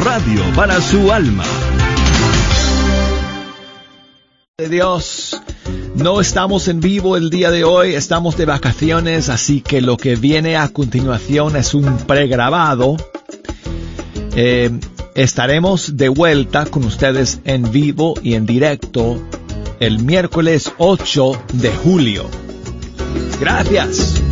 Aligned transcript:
radio 0.00 0.42
para 0.54 0.80
su 0.80 1.12
alma. 1.12 1.44
De 4.56 4.68
Dios, 4.68 5.40
no 5.94 6.20
estamos 6.20 6.68
en 6.68 6.80
vivo 6.80 7.16
el 7.16 7.28
día 7.28 7.50
de 7.50 7.64
hoy, 7.64 7.94
estamos 7.94 8.36
de 8.36 8.46
vacaciones, 8.46 9.28
así 9.28 9.60
que 9.60 9.80
lo 9.80 9.96
que 9.96 10.16
viene 10.16 10.56
a 10.56 10.68
continuación 10.68 11.56
es 11.56 11.74
un 11.74 11.98
pregrabado. 11.98 12.96
Eh, 14.34 14.70
estaremos 15.14 15.96
de 15.96 16.08
vuelta 16.08 16.66
con 16.66 16.84
ustedes 16.84 17.40
en 17.44 17.70
vivo 17.70 18.14
y 18.22 18.34
en 18.34 18.46
directo 18.46 19.22
el 19.80 20.02
miércoles 20.02 20.72
8 20.78 21.32
de 21.54 21.70
julio. 21.70 22.26
Gracias. 23.40 24.22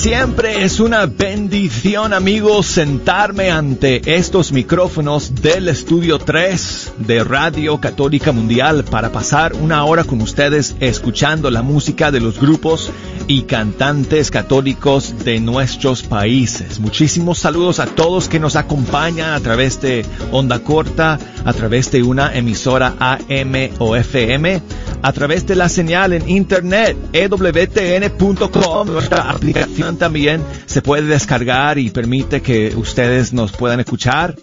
Siempre 0.00 0.64
es 0.64 0.80
una 0.80 1.04
bendición, 1.04 2.14
amigos, 2.14 2.64
sentarme 2.64 3.50
ante 3.50 4.16
estos 4.16 4.50
micrófonos 4.50 5.34
del 5.42 5.68
Estudio 5.68 6.18
3 6.18 6.92
de 7.00 7.22
Radio 7.22 7.78
Católica 7.82 8.32
Mundial 8.32 8.84
para 8.84 9.12
pasar 9.12 9.52
una 9.52 9.84
hora 9.84 10.04
con 10.04 10.22
ustedes 10.22 10.74
escuchando 10.80 11.50
la 11.50 11.60
música 11.60 12.10
de 12.10 12.20
los 12.20 12.40
grupos 12.40 12.90
y 13.26 13.42
cantantes 13.42 14.30
católicos 14.30 15.14
de 15.22 15.38
nuestros 15.38 16.02
países. 16.02 16.80
Muchísimos 16.80 17.38
saludos 17.38 17.78
a 17.78 17.84
todos 17.84 18.26
que 18.28 18.40
nos 18.40 18.56
acompañan 18.56 19.34
a 19.34 19.40
través 19.40 19.82
de 19.82 20.06
onda 20.32 20.60
corta, 20.60 21.18
a 21.44 21.52
través 21.52 21.90
de 21.90 22.02
una 22.02 22.34
emisora 22.34 22.94
AM 22.98 23.70
o 23.78 23.96
FM, 23.96 24.62
a 25.02 25.12
través 25.12 25.46
de 25.46 25.56
la 25.56 25.68
señal 25.68 26.14
en 26.14 26.28
internet, 26.28 26.96
ewtn.com, 27.12 28.88
nuestra 28.90 29.30
aplicación 29.30 29.89
también 29.96 30.42
se 30.66 30.82
puede 30.82 31.02
descargar 31.02 31.78
y 31.78 31.90
permite 31.90 32.40
que 32.42 32.74
ustedes 32.76 33.32
nos 33.32 33.52
puedan 33.52 33.80
escuchar 33.80 34.36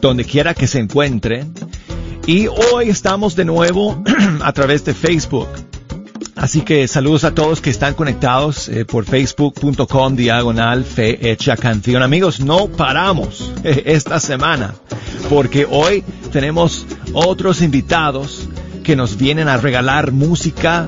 donde 0.00 0.24
quiera 0.24 0.54
que 0.54 0.66
se 0.66 0.78
encuentren. 0.78 1.52
Y 2.26 2.48
hoy 2.48 2.88
estamos 2.88 3.36
de 3.36 3.44
nuevo 3.44 4.02
a 4.42 4.52
través 4.52 4.84
de 4.84 4.94
Facebook. 4.94 5.48
Así 6.34 6.60
que 6.60 6.86
saludos 6.86 7.24
a 7.24 7.34
todos 7.34 7.60
que 7.60 7.70
están 7.70 7.94
conectados 7.94 8.68
eh, 8.68 8.84
por 8.84 9.06
facebook.com 9.06 10.16
diagonal 10.16 10.84
fe 10.84 11.30
hecha 11.30 11.56
canción. 11.56 12.02
Amigos, 12.02 12.40
no 12.40 12.68
paramos 12.68 13.52
esta 13.64 14.20
semana 14.20 14.74
porque 15.30 15.66
hoy 15.68 16.04
tenemos 16.32 16.86
otros 17.14 17.62
invitados 17.62 18.48
que 18.84 18.96
nos 18.96 19.16
vienen 19.16 19.48
a 19.48 19.56
regalar 19.56 20.12
música 20.12 20.86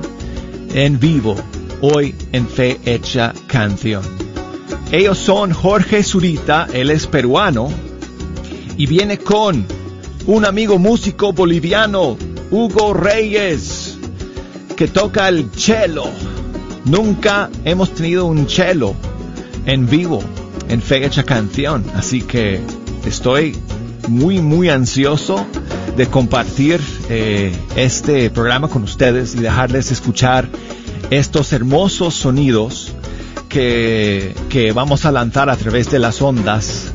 en 0.73 0.99
vivo 0.99 1.35
hoy 1.81 2.15
en 2.31 2.47
Fe 2.47 2.79
Hecha 2.85 3.33
Canción. 3.47 4.03
Ellos 4.91 5.17
son 5.17 5.51
Jorge 5.51 6.03
Zurita, 6.03 6.67
él 6.73 6.89
es 6.89 7.07
peruano, 7.07 7.69
y 8.77 8.85
viene 8.85 9.17
con 9.17 9.65
un 10.25 10.45
amigo 10.45 10.79
músico 10.79 11.33
boliviano, 11.33 12.17
Hugo 12.51 12.93
Reyes, 12.93 13.97
que 14.75 14.87
toca 14.87 15.27
el 15.27 15.49
cello. 15.51 16.05
Nunca 16.85 17.49
hemos 17.65 17.93
tenido 17.93 18.25
un 18.25 18.49
cello 18.49 18.95
en 19.65 19.87
vivo 19.87 20.23
en 20.69 20.81
Fe 20.81 21.05
Hecha 21.05 21.23
Canción, 21.23 21.83
así 21.95 22.21
que 22.21 22.61
estoy 23.05 23.55
muy, 24.07 24.39
muy 24.39 24.69
ansioso 24.69 25.45
de 25.95 26.07
compartir 26.07 26.79
eh, 27.09 27.51
este 27.75 28.29
programa 28.29 28.69
con 28.69 28.83
ustedes 28.83 29.35
y 29.35 29.39
dejarles 29.39 29.91
escuchar 29.91 30.49
estos 31.09 31.53
hermosos 31.53 32.13
sonidos 32.13 32.93
que, 33.49 34.35
que 34.49 34.71
vamos 34.73 35.05
a 35.05 35.11
lanzar 35.11 35.49
a 35.49 35.55
través 35.55 35.89
de 35.89 35.97
las 35.97 36.21
ondas 36.21 36.93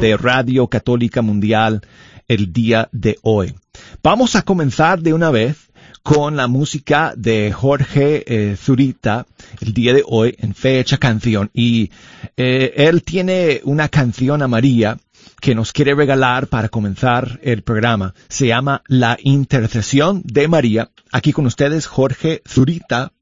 de 0.00 0.16
Radio 0.16 0.68
Católica 0.68 1.22
Mundial 1.22 1.82
el 2.28 2.52
día 2.52 2.88
de 2.92 3.18
hoy. 3.22 3.54
Vamos 4.02 4.36
a 4.36 4.42
comenzar 4.42 5.00
de 5.00 5.12
una 5.12 5.30
vez 5.30 5.72
con 6.04 6.36
la 6.36 6.46
música 6.46 7.14
de 7.16 7.52
Jorge 7.52 8.24
eh, 8.26 8.56
Zurita 8.56 9.26
el 9.60 9.72
día 9.72 9.92
de 9.92 10.04
hoy 10.06 10.36
en 10.38 10.54
fecha 10.54 10.98
canción 10.98 11.50
y 11.52 11.90
eh, 12.36 12.72
él 12.76 13.02
tiene 13.02 13.60
una 13.64 13.88
canción 13.88 14.42
a 14.42 14.48
María 14.48 14.98
que 15.40 15.56
nos 15.56 15.72
quiere 15.72 15.96
regalar 15.96 16.46
para 16.46 16.68
comenzar 16.68 17.40
el 17.42 17.62
programa. 17.62 18.14
Se 18.28 18.46
llama 18.46 18.82
La 18.86 19.18
Intercesión 19.20 20.22
de 20.24 20.46
María. 20.46 20.90
Aquí 21.10 21.32
con 21.32 21.46
ustedes 21.46 21.86
Jorge 21.86 22.42
Zurita 22.48 23.12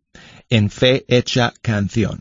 en 0.50 0.68
Fe 0.68 1.04
Hecha 1.08 1.54
Canción. 1.62 2.20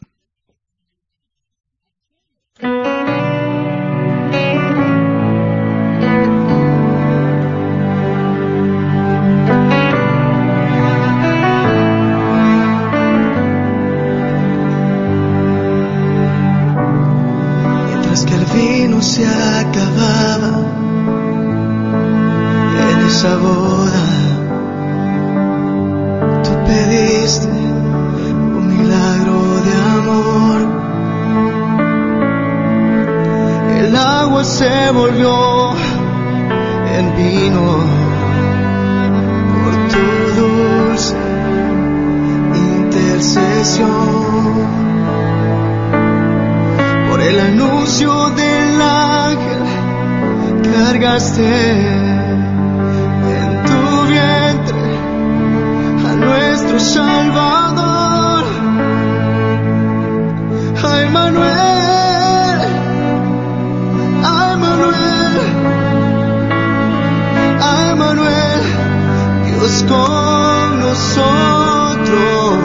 Mientras 17.88 18.26
que 18.26 18.36
el 18.36 18.46
vino 18.46 19.02
se 19.02 19.26
acababa 19.26 20.62
en 22.92 23.08
esa 23.08 23.36
boda, 23.38 24.06
tú 26.44 26.52
pediste 26.68 27.89
milagro 28.80 29.40
de 29.66 29.74
amor. 29.98 30.60
El 33.80 33.96
agua 33.96 34.44
se 34.44 34.92
volvió 34.92 35.74
en 36.98 37.06
vino 37.18 37.66
por 39.62 39.74
tu 39.92 40.06
dulce 40.42 41.16
intercesión. 42.56 43.90
Por 47.10 47.20
el 47.22 47.40
anuncio 47.40 48.30
del 48.42 48.82
ángel 48.82 49.62
cargaste 50.74 51.52
en 53.42 53.52
tu 53.68 53.82
vientre 54.14 54.84
a 56.10 56.16
nuestro 56.16 56.80
Salvador. 56.80 58.19
Ay 61.10 61.16
Manuel, 61.16 62.60
ay 64.24 64.56
Manuel, 64.58 65.34
ay 67.62 67.96
Manuel, 67.96 68.62
Dios 69.48 69.86
con 69.90 70.80
nosotros, 70.86 72.60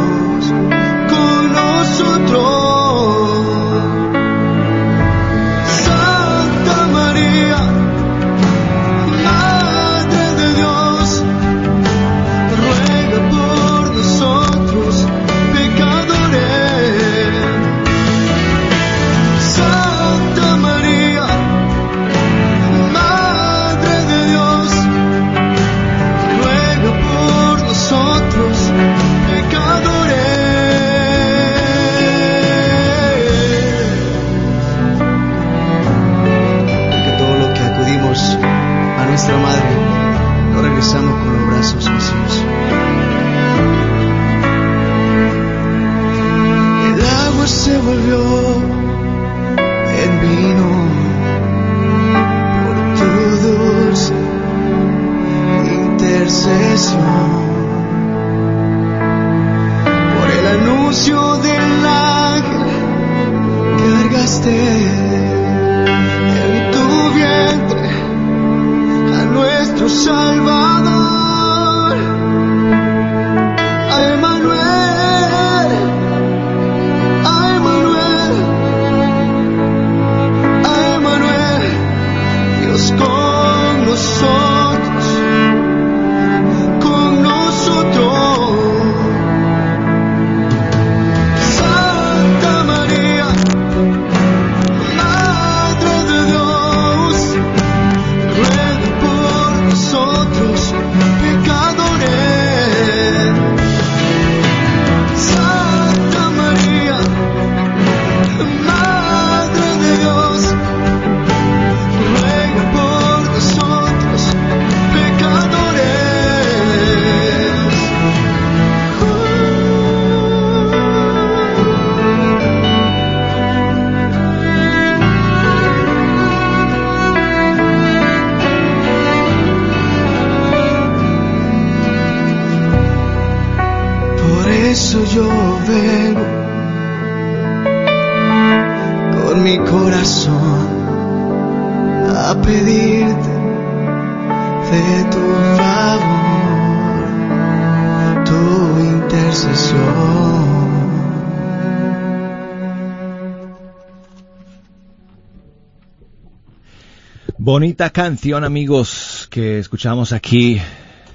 Bonita 157.56 157.90
canción, 157.90 158.42
amigos, 158.42 159.28
que 159.30 159.60
escuchamos 159.60 160.12
aquí 160.12 160.60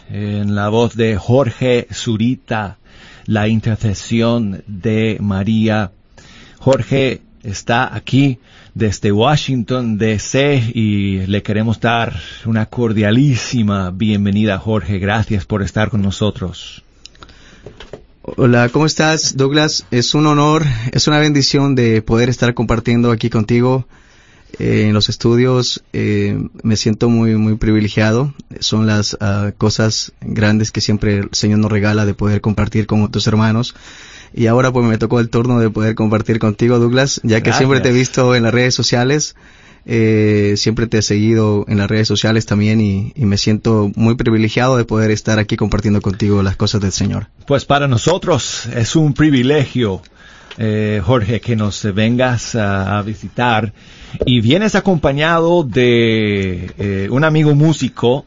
en 0.09 0.55
la 0.55 0.69
voz 0.69 0.95
de 0.95 1.17
Jorge 1.17 1.85
Zurita, 1.93 2.77
la 3.25 3.49
intercesión 3.49 4.63
de 4.65 5.17
María. 5.19 5.91
Jorge 6.57 7.19
está 7.43 7.93
aquí 7.93 8.39
desde 8.73 9.11
Washington, 9.11 9.97
D.C. 9.97 10.71
y 10.73 11.27
le 11.27 11.43
queremos 11.43 11.81
dar 11.81 12.17
una 12.45 12.67
cordialísima 12.67 13.91
bienvenida, 13.91 14.59
Jorge. 14.59 14.97
Gracias 14.97 15.43
por 15.43 15.61
estar 15.61 15.89
con 15.89 16.01
nosotros. 16.01 16.85
Hola, 18.21 18.69
¿cómo 18.69 18.85
estás, 18.85 19.35
Douglas? 19.35 19.85
Es 19.91 20.13
un 20.15 20.25
honor, 20.25 20.63
es 20.93 21.05
una 21.05 21.19
bendición 21.19 21.75
de 21.75 22.01
poder 22.01 22.29
estar 22.29 22.53
compartiendo 22.53 23.11
aquí 23.11 23.29
contigo 23.29 23.87
eh, 24.57 24.85
en 24.87 24.93
los 24.93 25.09
estudios. 25.09 25.83
Eh, 25.93 26.37
me 26.63 26.75
siento 26.75 27.09
muy, 27.09 27.35
muy 27.35 27.55
privilegiado. 27.55 28.33
Son 28.59 28.87
las 28.87 29.13
uh, 29.13 29.51
cosas 29.57 30.11
grandes 30.21 30.71
que 30.71 30.81
siempre 30.81 31.19
el 31.19 31.29
Señor 31.31 31.59
nos 31.59 31.71
regala 31.71 32.05
de 32.05 32.13
poder 32.13 32.41
compartir 32.41 32.87
con 32.87 33.03
otros 33.03 33.27
hermanos. 33.27 33.75
Y 34.33 34.47
ahora 34.47 34.71
pues 34.71 34.85
me 34.85 34.97
tocó 34.97 35.19
el 35.19 35.29
turno 35.29 35.59
de 35.59 35.69
poder 35.69 35.95
compartir 35.95 36.39
contigo, 36.39 36.79
Douglas, 36.79 37.19
ya 37.23 37.37
que 37.37 37.49
Gracias. 37.49 37.57
siempre 37.57 37.79
te 37.81 37.89
he 37.89 37.93
visto 37.93 38.35
en 38.35 38.43
las 38.43 38.53
redes 38.53 38.75
sociales. 38.75 39.35
Eh, 39.85 40.55
siempre 40.57 40.87
te 40.87 40.99
he 40.99 41.01
seguido 41.01 41.65
en 41.67 41.77
las 41.77 41.87
redes 41.87 42.07
sociales 42.07 42.45
también 42.45 42.81
y, 42.81 43.13
y 43.15 43.25
me 43.25 43.37
siento 43.37 43.91
muy 43.95 44.15
privilegiado 44.15 44.77
de 44.77 44.85
poder 44.85 45.09
estar 45.09 45.39
aquí 45.39 45.55
compartiendo 45.55 46.01
contigo 46.01 46.43
las 46.43 46.57
cosas 46.57 46.81
del 46.81 46.91
Señor. 46.91 47.27
Pues 47.47 47.65
para 47.65 47.87
nosotros 47.87 48.67
es 48.75 48.95
un 48.95 49.13
privilegio, 49.13 50.01
eh, 50.57 51.01
Jorge, 51.03 51.39
que 51.41 51.55
nos 51.55 51.83
vengas 51.93 52.55
a, 52.55 52.97
a 52.97 53.01
visitar 53.01 53.73
y 54.25 54.41
vienes 54.41 54.75
acompañado 54.75 55.63
de 55.63 56.71
eh, 56.77 57.07
un 57.11 57.23
amigo 57.23 57.55
músico 57.55 58.25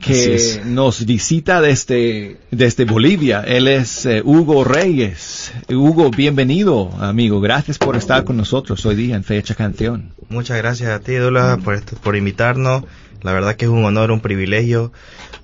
que 0.00 0.60
nos 0.64 1.06
visita 1.06 1.60
desde, 1.60 2.38
desde 2.50 2.84
Bolivia. 2.84 3.44
Él 3.46 3.68
es 3.68 4.04
eh, 4.04 4.20
Hugo 4.24 4.64
Reyes. 4.64 5.52
Hugo, 5.68 6.10
bienvenido, 6.10 6.90
amigo. 7.00 7.40
Gracias 7.40 7.78
por 7.78 7.94
estar 7.96 8.24
con 8.24 8.36
nosotros 8.36 8.84
hoy 8.84 8.96
día 8.96 9.14
en 9.14 9.22
Fecha 9.22 9.54
Canción. 9.54 10.12
Muchas 10.28 10.56
gracias 10.58 10.90
a 10.90 10.98
ti, 10.98 11.14
Dula, 11.14 11.58
por, 11.62 11.74
esto- 11.74 11.96
por 12.02 12.16
invitarnos. 12.16 12.82
La 13.22 13.32
verdad 13.32 13.54
que 13.54 13.66
es 13.66 13.70
un 13.70 13.84
honor, 13.84 14.10
un 14.10 14.20
privilegio 14.20 14.92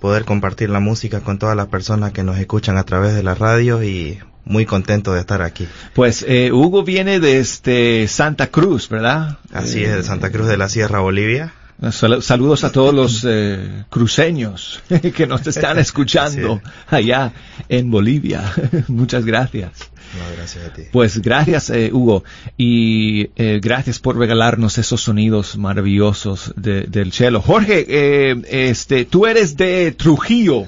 poder 0.00 0.24
compartir 0.24 0.70
la 0.70 0.80
música 0.80 1.20
con 1.20 1.38
todas 1.38 1.56
las 1.56 1.68
personas 1.68 2.10
que 2.12 2.24
nos 2.24 2.36
escuchan 2.38 2.76
a 2.78 2.82
través 2.82 3.14
de 3.14 3.22
la 3.22 3.36
radio 3.36 3.84
y 3.84 4.18
muy 4.48 4.66
contento 4.66 5.12
de 5.14 5.20
estar 5.20 5.42
aquí. 5.42 5.66
Pues 5.94 6.24
eh, 6.26 6.50
Hugo 6.52 6.82
viene 6.82 7.20
desde 7.20 8.08
Santa 8.08 8.48
Cruz, 8.48 8.88
¿verdad? 8.88 9.38
Así 9.52 9.80
Eh, 9.84 9.90
es, 9.90 9.94
de 9.96 10.02
Santa 10.02 10.30
Cruz 10.30 10.48
de 10.48 10.56
la 10.56 10.68
Sierra, 10.68 11.00
Bolivia. 11.00 11.52
Sal- 11.92 12.22
Saludos 12.22 12.64
a 12.64 12.72
todos 12.72 12.92
los 12.92 13.24
eh, 13.28 13.84
cruceños 13.88 14.82
que 15.14 15.26
nos 15.28 15.46
están 15.46 15.78
escuchando 15.86 16.60
allá 16.88 17.32
en 17.68 17.90
Bolivia. 17.90 18.52
Muchas 18.88 19.24
gracias. 19.24 19.70
No, 20.18 20.24
gracias 20.36 20.64
a 20.66 20.72
ti. 20.72 20.82
Pues 20.90 21.20
gracias, 21.20 21.68
eh, 21.70 21.90
Hugo, 21.92 22.24
y 22.56 23.28
eh, 23.36 23.60
gracias 23.62 23.98
por 23.98 24.16
regalarnos 24.16 24.78
esos 24.78 25.02
sonidos 25.02 25.56
maravillosos 25.58 26.52
de- 26.56 26.84
del 26.84 27.12
cello. 27.12 27.40
Jorge, 27.42 27.84
eh, 27.88 28.36
este, 28.48 29.04
tú 29.04 29.26
eres 29.26 29.56
de 29.58 29.92
Trujillo, 29.92 30.66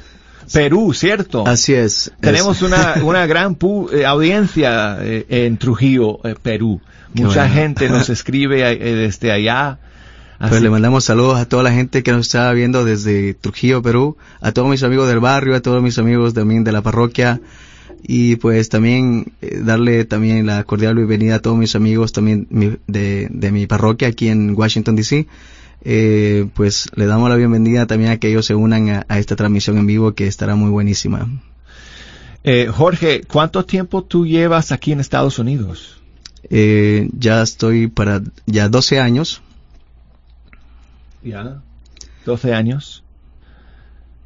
Perú, 0.53 0.93
¿cierto? 0.95 1.47
Así 1.47 1.75
es. 1.75 2.13
Tenemos 2.21 2.59
Es- 2.59 2.63
una, 2.63 2.95
una 3.05 3.27
gran 3.27 3.59
pu- 3.59 3.93
eh, 3.93 4.05
audiencia 4.07 4.99
eh, 5.01 5.27
en 5.29 5.57
Trujillo, 5.59 6.21
eh, 6.27 6.35
Perú. 6.41 6.81
Qué 7.15 7.23
Mucha 7.25 7.41
bueno. 7.43 7.55
gente 7.55 7.89
nos 7.89 8.09
escribe 8.11 8.63
desde 8.79 9.33
allá. 9.33 9.79
Pues 10.39 10.53
Así 10.53 10.63
le 10.63 10.71
mandamos 10.71 11.05
saludos 11.05 11.39
a 11.39 11.47
toda 11.47 11.63
la 11.63 11.73
gente 11.73 12.03
que 12.03 12.13
nos 12.13 12.27
está 12.27 12.51
viendo 12.53 12.83
desde 12.85 13.35
Trujillo, 13.35 13.83
Perú, 13.83 14.17
a 14.41 14.53
todos 14.53 14.71
mis 14.71 14.83
amigos 14.83 15.07
del 15.09 15.21
barrio, 15.21 15.55
a 15.55 15.61
todos 15.61 15.83
mis 15.83 15.99
amigos 15.99 16.33
también 16.33 16.65
de 16.65 16.73
la 16.73 16.81
parroquia 16.81 17.41
y 18.03 18.37
pues 18.37 18.71
también 18.71 19.33
darle 19.43 20.07
también 20.07 20.47
la 20.47 20.65
cordial 20.65 20.95
bienvenida 20.95 21.35
a 21.35 21.39
todos 21.41 21.59
mis 21.59 21.75
amigos 21.77 22.13
también 22.13 22.47
de, 22.87 23.29
de 23.31 23.53
mi 23.53 23.67
parroquia 23.67 24.09
aquí 24.09 24.29
en 24.29 24.55
Washington 24.57 24.97
DC. 24.97 25.27
Eh, 25.83 26.47
pues 26.55 26.89
le 26.95 27.07
damos 27.07 27.31
la 27.31 27.37
bienvenida 27.37 27.87
también 27.87 28.11
a 28.13 28.19
que 28.19 28.29
ellos 28.29 28.47
se 28.47 28.55
unan 28.55 28.91
a, 28.91 29.07
a 29.09 29.19
esta 29.19 29.37
transmisión 29.37 29.79
en 29.79 29.87
vivo 29.87 30.13
que 30.15 30.27
estará 30.27 30.55
muy 30.55 30.71
buenísima. 30.71 31.29
Eh, 32.43 32.69
Jorge, 32.73 33.23
¿cuánto 33.25 33.65
tiempo 33.65 34.03
tú 34.03 34.27
llevas 34.27 34.73
aquí 34.73 34.93
en 34.93 35.01
Estados 35.01 35.39
Unidos? 35.39 36.01
Eh, 36.49 37.09
ya 37.13 37.43
estoy 37.43 37.87
para 37.87 38.23
ya 38.47 38.69
12 38.69 38.99
años. 38.99 39.43
Ya. 41.23 41.61
12 42.25 42.55
años. 42.55 43.05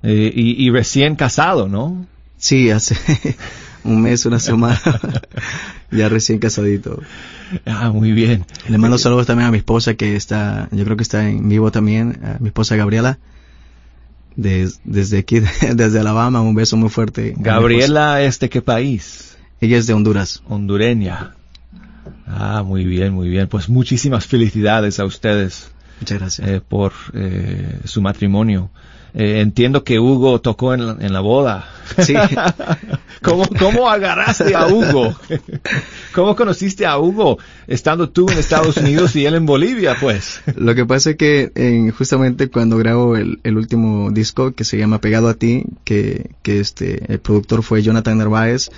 Eh, 0.03 0.33
y, 0.35 0.65
y 0.65 0.71
recién 0.71 1.17
casado, 1.17 1.69
¿no? 1.69 2.07
Sí, 2.37 2.71
hace 2.71 2.97
un 3.85 4.01
mes, 4.03 4.25
una 4.27 4.39
semana, 4.39 4.81
ya 5.91 6.09
recién 6.09 6.39
casadito. 6.39 7.01
Ah, 7.67 7.91
muy 7.91 8.13
bien. 8.13 8.45
Le 8.69 8.79
mando 8.79 8.99
saludos 8.99 9.27
también 9.27 9.49
a 9.49 9.53
mi 9.53 9.59
esposa 9.59 9.95
que 9.95 10.17
está, 10.17 10.69
yo 10.73 10.85
creo 10.85 10.97
que 10.97 11.03
está 11.03 11.29
en 11.29 11.49
vivo 11.49 11.71
también, 11.71 12.19
a 12.25 12.39
mi 12.41 12.49
esposa 12.49 12.77
Gabriela, 12.77 13.19
des- 14.37 14.81
desde 14.85 15.19
aquí, 15.19 15.41
desde 15.75 16.01
Alabama, 16.01 16.41
un 16.41 16.55
beso 16.55 16.77
muy 16.77 16.89
fuerte. 16.89 17.35
Gabriela, 17.37 18.23
¿es 18.23 18.39
de 18.41 18.49
qué 18.49 18.63
país? 18.63 19.37
Ella 19.61 19.77
es 19.79 19.87
de 19.87 19.93
Honduras. 19.95 20.43
Hondureña. 20.49 21.35
Ah, 22.27 22.63
muy 22.65 22.85
bien, 22.85 23.13
muy 23.15 23.29
bien. 23.29 23.49
Pues 23.49 23.69
muchísimas 23.69 24.27
felicidades 24.27 24.99
a 24.99 25.05
ustedes 25.05 25.71
Muchas 26.05 26.19
gracias. 26.19 26.49
eh, 26.49 26.61
por 26.67 26.93
eh, 27.15 27.79
su 27.85 28.01
matrimonio. 28.03 28.71
Eh, 29.17 29.41
entiendo 29.41 29.85
que 29.85 30.01
Hugo 30.01 30.41
tocó 30.41 30.75
en 30.75 30.87
la, 30.87 30.97
en 30.99 31.13
la 31.13 31.21
boda. 31.21 31.69
Sí. 31.99 32.15
¿Cómo, 33.23 33.47
¿Cómo 33.59 33.89
agarraste 33.89 34.55
a 34.57 34.67
Hugo? 34.67 35.15
¿Cómo 36.13 36.35
conociste 36.35 36.85
a 36.85 36.99
Hugo 36.99 37.39
estando 37.69 38.09
tú 38.11 38.29
en 38.31 38.39
Estados 38.39 38.77
Unidos 38.77 39.15
y 39.17 39.25
él 39.25 39.35
en 39.37 39.47
Bolivia, 39.47 39.97
pues? 40.01 40.41
Lo 40.57 40.75
que 40.75 40.85
pasa 40.85 41.11
es 41.11 41.17
que 41.17 41.53
en- 41.55 41.91
justamente 41.93 42.49
cuando 42.51 42.77
grabo 42.77 43.17
el, 43.17 43.39
el 43.45 43.57
último 43.57 44.11
disco 44.11 44.53
que 44.53 44.65
se 44.65 44.79
llama 44.79 45.01
Pegado 45.01 45.29
a 45.29 45.35
ti, 45.35 45.65
que, 45.85 46.31
que 46.43 46.59
este, 46.61 47.11
el 47.13 47.21
productor 47.21 47.63
fue 47.63 47.83
Jonathan 47.83 48.19
Narváez, 48.19 48.71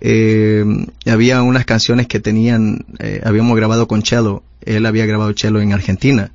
eh, 0.00 0.64
había 1.06 1.42
unas 1.42 1.64
canciones 1.64 2.06
que 2.06 2.18
tenían, 2.18 2.86
eh, 2.98 3.20
habíamos 3.24 3.56
grabado 3.56 3.86
con 3.86 4.02
cello, 4.02 4.42
él 4.64 4.86
había 4.86 5.06
grabado 5.06 5.32
cello 5.36 5.60
en 5.60 5.72
Argentina. 5.74 6.32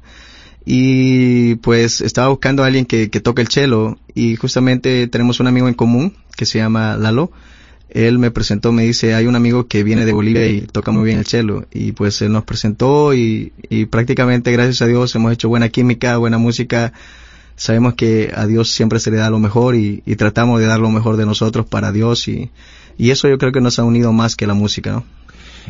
Y 0.69 1.55
pues 1.55 2.01
estaba 2.01 2.27
buscando 2.27 2.61
a 2.61 2.65
alguien 2.65 2.85
que, 2.85 3.09
que 3.09 3.21
toque 3.21 3.41
el 3.41 3.47
cello 3.47 3.97
y 4.13 4.35
justamente 4.35 5.07
tenemos 5.07 5.39
un 5.39 5.47
amigo 5.47 5.69
en 5.69 5.73
común 5.73 6.13
que 6.35 6.45
se 6.45 6.57
llama 6.57 6.97
Lalo. 6.97 7.31
Él 7.89 8.19
me 8.19 8.31
presentó, 8.31 8.73
me 8.73 8.83
dice, 8.83 9.15
hay 9.15 9.27
un 9.27 9.37
amigo 9.37 9.67
que 9.67 9.83
viene 9.83 10.05
de 10.05 10.11
Bolivia 10.11 10.45
y 10.45 10.59
toca 10.59 10.91
muy 10.91 11.05
bien 11.05 11.19
el 11.19 11.25
cello. 11.25 11.65
Y 11.71 11.93
pues 11.93 12.21
él 12.21 12.33
nos 12.33 12.43
presentó 12.43 13.13
y, 13.13 13.53
y 13.69 13.85
prácticamente 13.85 14.51
gracias 14.51 14.81
a 14.81 14.87
Dios 14.87 15.15
hemos 15.15 15.31
hecho 15.31 15.47
buena 15.47 15.69
química, 15.69 16.17
buena 16.17 16.37
música. 16.37 16.91
Sabemos 17.55 17.93
que 17.93 18.33
a 18.35 18.45
Dios 18.45 18.69
siempre 18.69 18.99
se 18.99 19.09
le 19.09 19.15
da 19.15 19.29
lo 19.29 19.39
mejor 19.39 19.73
y, 19.73 20.03
y 20.05 20.17
tratamos 20.17 20.59
de 20.59 20.65
dar 20.65 20.81
lo 20.81 20.91
mejor 20.91 21.15
de 21.15 21.25
nosotros 21.25 21.65
para 21.65 21.93
Dios 21.93 22.27
y, 22.27 22.51
y 22.97 23.11
eso 23.11 23.29
yo 23.29 23.37
creo 23.37 23.53
que 23.53 23.61
nos 23.61 23.79
ha 23.79 23.85
unido 23.85 24.11
más 24.11 24.35
que 24.35 24.45
la 24.45 24.53
música. 24.53 25.01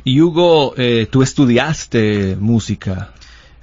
Y 0.04 0.22
Hugo, 0.22 0.74
eh, 0.76 1.08
tú 1.10 1.22
estudiaste 1.22 2.36
música. 2.40 3.14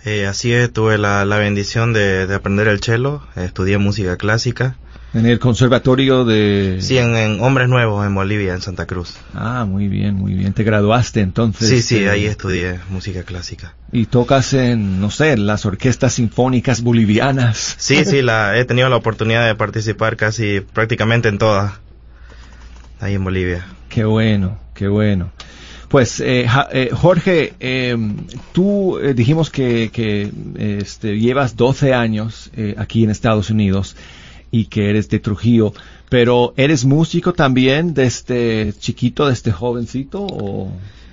Eh, 0.04 0.26
así 0.26 0.52
es, 0.52 0.73
tuve 0.73 0.99
la, 0.99 1.25
la 1.25 1.38
bendición 1.38 1.92
de, 1.92 2.26
de 2.26 2.34
aprender 2.34 2.68
el 2.68 2.80
cello, 2.80 3.23
estudié 3.37 3.78
música 3.78 4.16
clásica. 4.16 4.76
En 5.14 5.26
el 5.26 5.38
conservatorio 5.38 6.25
de... 6.25 6.78
Sí, 6.80 6.99
en, 6.99 7.16
en 7.16 7.40
Hombres 7.40 7.68
Nuevos 7.68 8.04
en 8.04 8.14
Bolivia, 8.16 8.52
en 8.52 8.61
Santa 8.61 8.84
Cruz. 8.84 9.14
Ah, 9.32 9.64
muy 9.64 9.87
bien, 9.87 10.16
muy 10.16 10.34
bien. 10.34 10.52
Te 10.52 10.64
graduaste 10.64 11.20
entonces. 11.20 11.68
Sí, 11.68 11.82
sí, 11.82 11.99
eh, 11.99 12.11
ahí 12.11 12.26
estudié 12.26 12.80
música 12.90 13.23
clásica. 13.23 13.75
Y 13.92 14.06
tocas 14.06 14.52
en, 14.54 15.00
no 15.00 15.12
sé, 15.12 15.37
las 15.37 15.66
orquestas 15.66 16.14
sinfónicas 16.14 16.82
bolivianas. 16.82 17.76
Sí, 17.78 18.04
sí, 18.04 18.23
la, 18.23 18.58
he 18.58 18.64
tenido 18.64 18.88
la 18.88 18.96
oportunidad 18.96 19.46
de 19.46 19.54
participar 19.54 20.16
casi 20.16 20.61
prácticamente 20.61 21.28
en 21.28 21.38
todas, 21.38 21.75
ahí 23.00 23.14
en 23.14 23.23
Bolivia. 23.23 23.64
Qué 23.88 24.04
bueno, 24.04 24.58
qué 24.75 24.88
bueno. 24.88 25.30
Pues 25.95 26.19
eh, 26.19 26.49
Ja- 26.49 26.69
eh, 26.73 26.91
Jorge, 26.93 27.53
eh, 27.61 27.97
tú 28.53 28.99
dijimos 29.15 29.49
que, 29.49 29.91
que 29.93 30.29
este, 30.59 31.21
llevas 31.21 31.57
12 31.57 31.95
años 31.95 32.51
eh, 32.57 32.75
aquí 32.79 33.05
en 33.05 33.11
Estados 33.11 33.49
Unidos 33.49 33.95
y 34.51 34.65
que 34.65 34.91
eres 34.91 35.09
de 35.09 35.21
Trujillo. 35.21 35.73
Pero 36.09 36.53
¿eres 36.57 36.85
músico 36.85 37.33
también 37.33 37.95
desde 37.95 38.73
chiquito, 38.77 39.29
desde 39.29 39.53
jovencito? 39.53 40.27
O 40.29 40.73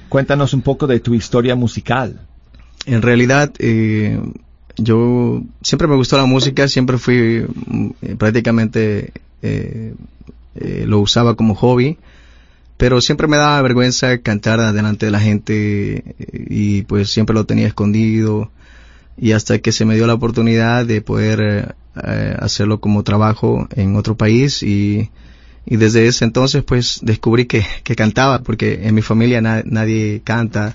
cuéntanos 0.10 0.52
un 0.56 0.64
poco 0.64 0.88
de 0.88 1.00
tu 1.00 1.14
historia 1.14 1.54
musical. 1.54 2.20
En 2.88 3.04
realidad, 3.04 3.54
eh, 3.60 4.20
yo 4.78 5.44
siempre 5.62 5.88
me 5.88 5.96
gustó 5.96 6.18
la 6.18 6.26
música, 6.26 6.68
siempre 6.68 6.98
fui 6.98 7.46
prácticamente 8.18 9.14
eh, 9.44 9.94
eh, 10.56 10.86
lo 10.88 11.02
usaba 11.02 11.36
como 11.36 11.54
hobby, 11.54 12.00
pero 12.82 13.00
siempre 13.00 13.28
me 13.28 13.38
daba 13.38 13.62
vergüenza 13.62 14.18
cantar 14.24 14.74
delante 14.74 15.06
de 15.06 15.12
la 15.12 15.20
gente 15.20 16.16
y 16.34 16.82
pues 16.82 17.12
siempre 17.12 17.36
lo 17.36 17.46
tenía 17.46 17.68
escondido 17.68 18.50
y 19.16 19.34
hasta 19.34 19.60
que 19.60 19.72
se 19.72 19.86
me 19.86 19.94
dio 19.94 20.08
la 20.08 20.16
oportunidad 20.16 20.88
de 20.88 21.00
poder 21.04 21.76
eh, 22.04 22.36
hacerlo 22.40 22.80
como 22.80 23.04
trabajo 23.04 23.68
en 23.76 23.96
otro 23.96 24.18
país 24.18 24.64
y, 24.64 25.12
y 25.64 25.76
desde 25.76 26.08
ese 26.08 26.26
entonces 26.26 26.64
pues 26.64 27.02
descubrí 27.04 27.46
que, 27.46 27.64
que 27.84 27.96
cantaba 27.96 28.42
porque 28.42 28.80
en 28.88 28.96
mi 28.96 29.04
familia 29.04 29.42
nadie 29.42 30.24
canta 30.24 30.74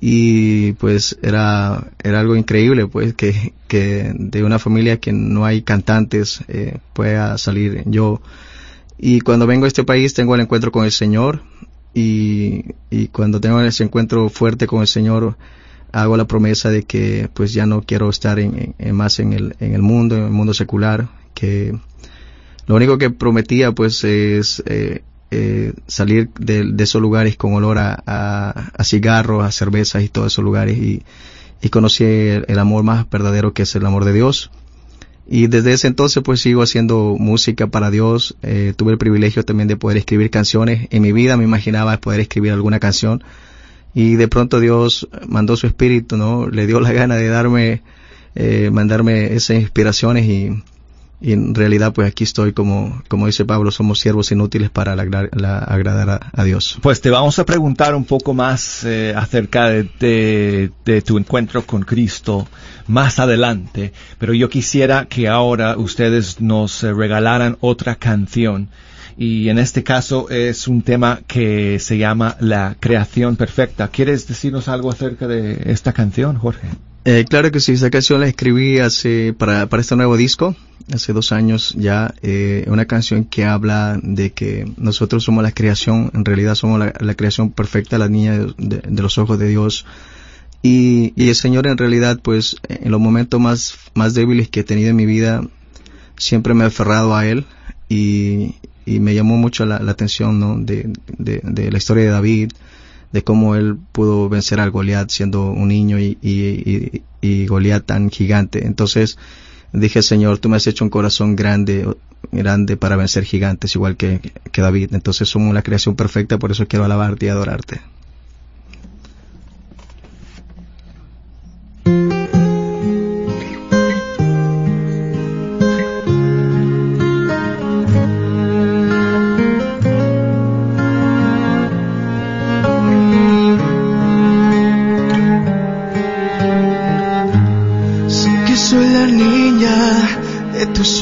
y 0.00 0.72
pues 0.72 1.18
era, 1.20 1.88
era 2.02 2.20
algo 2.20 2.34
increíble 2.34 2.86
pues 2.86 3.12
que, 3.12 3.52
que 3.68 4.10
de 4.14 4.42
una 4.42 4.58
familia 4.58 5.00
que 5.00 5.12
no 5.12 5.44
hay 5.44 5.60
cantantes 5.60 6.40
eh, 6.48 6.78
pueda 6.94 7.36
salir 7.36 7.82
yo 7.84 8.22
y 8.98 9.20
cuando 9.20 9.46
vengo 9.46 9.64
a 9.64 9.68
este 9.68 9.84
país 9.84 10.14
tengo 10.14 10.34
el 10.34 10.40
encuentro 10.40 10.72
con 10.72 10.84
el 10.84 10.92
Señor 10.92 11.42
y, 11.94 12.64
y 12.90 13.08
cuando 13.08 13.40
tengo 13.40 13.60
ese 13.60 13.84
encuentro 13.84 14.28
fuerte 14.28 14.66
con 14.66 14.80
el 14.80 14.86
Señor 14.86 15.36
hago 15.92 16.16
la 16.16 16.26
promesa 16.26 16.68
de 16.70 16.82
que 16.82 17.30
pues 17.32 17.52
ya 17.52 17.66
no 17.66 17.82
quiero 17.82 18.10
estar 18.10 18.38
en, 18.38 18.74
más 18.92 19.18
en 19.18 19.32
el, 19.32 19.56
en 19.60 19.74
el 19.74 19.82
mundo, 19.82 20.16
en 20.16 20.24
el 20.24 20.30
mundo 20.30 20.52
secular, 20.52 21.08
que 21.34 21.74
lo 22.66 22.74
único 22.74 22.98
que 22.98 23.10
prometía 23.10 23.72
pues 23.72 24.04
es 24.04 24.62
eh, 24.66 25.02
eh, 25.30 25.72
salir 25.86 26.30
de, 26.38 26.74
esos 26.78 27.00
lugares 27.00 27.36
con 27.36 27.54
olor 27.54 27.78
a, 27.78 27.94
a, 28.04 28.84
cigarros, 28.84 29.44
a 29.44 29.52
cervezas 29.52 30.02
y 30.02 30.08
todos 30.08 30.32
esos 30.32 30.44
lugares 30.44 30.76
y, 30.76 31.02
y 31.62 31.68
conocí 31.70 32.04
el, 32.04 32.58
amor 32.58 32.82
más 32.82 33.08
verdadero 33.08 33.52
que 33.52 33.62
es 33.62 33.74
el 33.74 33.86
amor 33.86 34.04
de 34.04 34.12
Dios. 34.12 34.50
Y 35.28 35.48
desde 35.48 35.72
ese 35.72 35.88
entonces 35.88 36.22
pues 36.22 36.40
sigo 36.40 36.62
haciendo 36.62 37.16
música 37.18 37.66
para 37.66 37.90
Dios. 37.90 38.36
Eh, 38.42 38.74
tuve 38.76 38.92
el 38.92 38.98
privilegio 38.98 39.44
también 39.44 39.68
de 39.68 39.76
poder 39.76 39.96
escribir 39.96 40.30
canciones. 40.30 40.86
En 40.90 41.02
mi 41.02 41.12
vida 41.12 41.36
me 41.36 41.44
imaginaba 41.44 41.96
poder 41.98 42.20
escribir 42.20 42.52
alguna 42.52 42.78
canción 42.78 43.24
y 43.94 44.16
de 44.16 44.28
pronto 44.28 44.60
Dios 44.60 45.08
mandó 45.26 45.56
su 45.56 45.66
espíritu, 45.66 46.16
¿no? 46.16 46.48
Le 46.48 46.66
dio 46.66 46.80
la 46.80 46.92
gana 46.92 47.16
de 47.16 47.28
darme, 47.28 47.82
eh, 48.34 48.70
mandarme 48.70 49.32
esas 49.34 49.56
inspiraciones 49.56 50.26
y, 50.26 50.62
y, 51.20 51.32
en 51.32 51.54
realidad 51.54 51.92
pues 51.92 52.08
aquí 52.08 52.24
estoy 52.24 52.52
como, 52.52 53.02
como 53.08 53.26
dice 53.26 53.44
Pablo, 53.44 53.70
somos 53.70 54.00
siervos 54.00 54.30
inútiles 54.32 54.70
para 54.70 54.96
la, 54.96 55.58
agradar 55.58 56.30
a, 56.32 56.44
Dios. 56.44 56.78
Pues 56.82 57.00
te 57.00 57.10
vamos 57.10 57.38
a 57.38 57.44
preguntar 57.44 57.94
un 57.94 58.04
poco 58.04 58.34
más 58.34 58.84
eh, 58.84 59.14
acerca 59.16 59.68
de, 59.68 60.70
de, 60.84 61.02
tu 61.02 61.18
encuentro 61.18 61.66
con 61.66 61.82
Cristo 61.82 62.46
más 62.86 63.18
adelante, 63.18 63.92
pero 64.18 64.34
yo 64.34 64.48
quisiera 64.48 65.06
que 65.06 65.28
ahora 65.28 65.76
ustedes 65.76 66.40
nos 66.40 66.82
regalaran 66.82 67.56
otra 67.60 67.96
canción 67.96 68.68
y 69.16 69.48
en 69.48 69.58
este 69.58 69.82
caso 69.82 70.28
es 70.28 70.68
un 70.68 70.82
tema 70.82 71.20
que 71.26 71.78
se 71.78 71.96
llama 71.96 72.36
La 72.40 72.76
creación 72.78 73.36
perfecta. 73.36 73.88
¿Quieres 73.88 74.28
decirnos 74.28 74.68
algo 74.68 74.90
acerca 74.90 75.26
de 75.26 75.62
esta 75.66 75.92
canción, 75.92 76.36
Jorge? 76.36 76.68
Eh, 77.08 77.24
claro 77.24 77.52
que 77.52 77.60
sí, 77.60 77.70
esta 77.70 77.88
canción 77.88 78.20
la 78.20 78.26
escribí 78.26 78.80
hace 78.80 79.32
para, 79.32 79.68
para 79.68 79.80
este 79.80 79.94
nuevo 79.94 80.16
disco, 80.16 80.56
hace 80.92 81.12
dos 81.12 81.30
años 81.30 81.72
ya, 81.78 82.12
eh, 82.20 82.64
una 82.66 82.86
canción 82.86 83.24
que 83.24 83.44
habla 83.44 83.96
de 84.02 84.32
que 84.32 84.68
nosotros 84.76 85.22
somos 85.22 85.44
la 85.44 85.52
creación, 85.52 86.10
en 86.14 86.24
realidad 86.24 86.56
somos 86.56 86.80
la, 86.80 87.14
creación 87.14 87.52
perfecta, 87.52 87.96
la 87.96 88.08
niña 88.08 88.36
de, 88.58 88.80
de, 88.80 89.02
los 89.02 89.18
ojos 89.18 89.38
de 89.38 89.46
Dios. 89.46 89.86
Y, 90.62 91.12
y, 91.14 91.28
el 91.28 91.36
Señor 91.36 91.68
en 91.68 91.78
realidad, 91.78 92.18
pues, 92.20 92.56
en 92.68 92.90
los 92.90 93.00
momentos 93.00 93.40
más, 93.40 93.78
más 93.94 94.14
débiles 94.14 94.48
que 94.48 94.60
he 94.60 94.64
tenido 94.64 94.90
en 94.90 94.96
mi 94.96 95.06
vida, 95.06 95.46
siempre 96.16 96.54
me 96.54 96.64
he 96.64 96.66
aferrado 96.66 97.14
a 97.14 97.24
Él 97.24 97.46
y, 97.88 98.56
y 98.84 98.98
me 98.98 99.14
llamó 99.14 99.36
mucho 99.36 99.64
la, 99.64 99.76
atención 99.76 100.40
¿no? 100.40 100.58
de, 100.58 100.92
de, 101.18 101.70
la 101.70 101.78
historia 101.78 102.02
de 102.02 102.10
David, 102.10 102.52
de 103.12 103.22
cómo 103.22 103.54
él 103.54 103.76
pudo 103.92 104.28
vencer 104.28 104.60
al 104.60 104.70
Goliat 104.70 105.10
siendo 105.10 105.50
un 105.50 105.68
niño 105.68 105.98
y, 105.98 106.18
y, 106.22 107.02
y, 107.20 107.46
Goliat 107.46 107.84
tan 107.84 108.10
gigante. 108.10 108.66
Entonces 108.66 109.18
dije, 109.72 110.02
Señor, 110.02 110.38
tú 110.38 110.48
me 110.48 110.56
has 110.56 110.66
hecho 110.66 110.84
un 110.84 110.90
corazón 110.90 111.36
grande, 111.36 111.88
grande 112.32 112.76
para 112.76 112.96
vencer 112.96 113.24
gigantes, 113.24 113.74
igual 113.74 113.96
que, 113.96 114.20
que 114.52 114.62
David. 114.62 114.94
Entonces 114.94 115.28
somos 115.28 115.54
la 115.54 115.62
creación 115.62 115.96
perfecta, 115.96 116.38
por 116.38 116.50
eso 116.50 116.66
quiero 116.66 116.84
alabarte 116.84 117.26
y 117.26 117.28
adorarte. 117.28 117.80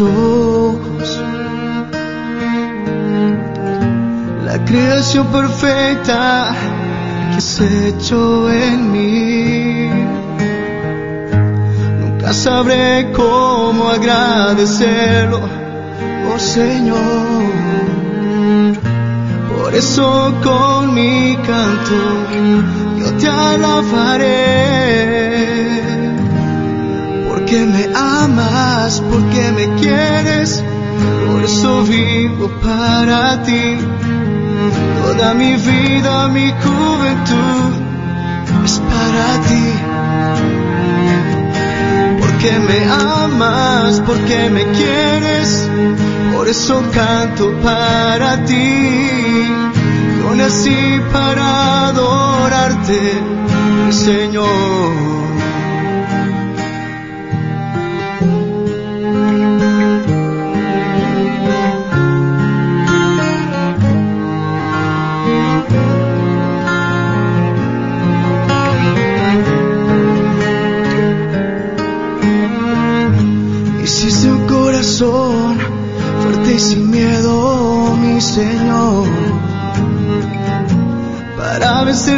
Ojos. 0.00 1.21
La 4.45 4.64
creación 4.64 5.26
perfecta 5.29 6.55
que 7.35 7.41
se 7.41 7.88
hecho 7.88 8.50
en 8.50 8.93
mí. 8.93 9.88
Nunca 12.00 12.33
sabré 12.33 13.11
cómo 13.12 13.88
agradecerlo, 13.88 15.41
oh 16.33 16.38
Señor. 16.38 17.45
Por 19.55 19.75
eso 19.75 20.35
con 20.43 20.95
mi 20.95 21.37
canto 21.37 21.95
yo 22.99 23.12
te 23.19 23.29
alabaré 23.29 25.24
porque 27.54 27.66
me 27.66 27.88
amas, 27.94 29.00
porque 29.00 29.52
me 29.52 29.76
quieres, 29.76 30.64
por 31.30 31.44
eso 31.44 31.84
vivo 31.84 32.49
para 32.61 33.42
ti. 33.44 33.78
Toda 35.02 35.34
mi 35.34 35.54
vida, 35.54 36.28
mi 36.28 36.50
juventud 36.50 37.73
es 38.64 38.80
para 38.90 39.40
ti. 39.46 39.66
Porque 42.20 42.58
me 42.58 42.80
amas, 43.23 44.02
porque 44.04 44.50
me 44.50 44.64
quieres, 44.73 45.68
por 46.34 46.49
eso 46.49 46.82
canto 46.92 47.52
para 47.62 48.44
ti. 48.44 49.46
Yo 50.23 50.34
nací 50.34 51.00
para 51.12 51.88
adorarte, 51.88 53.12
Señor. 53.90 55.24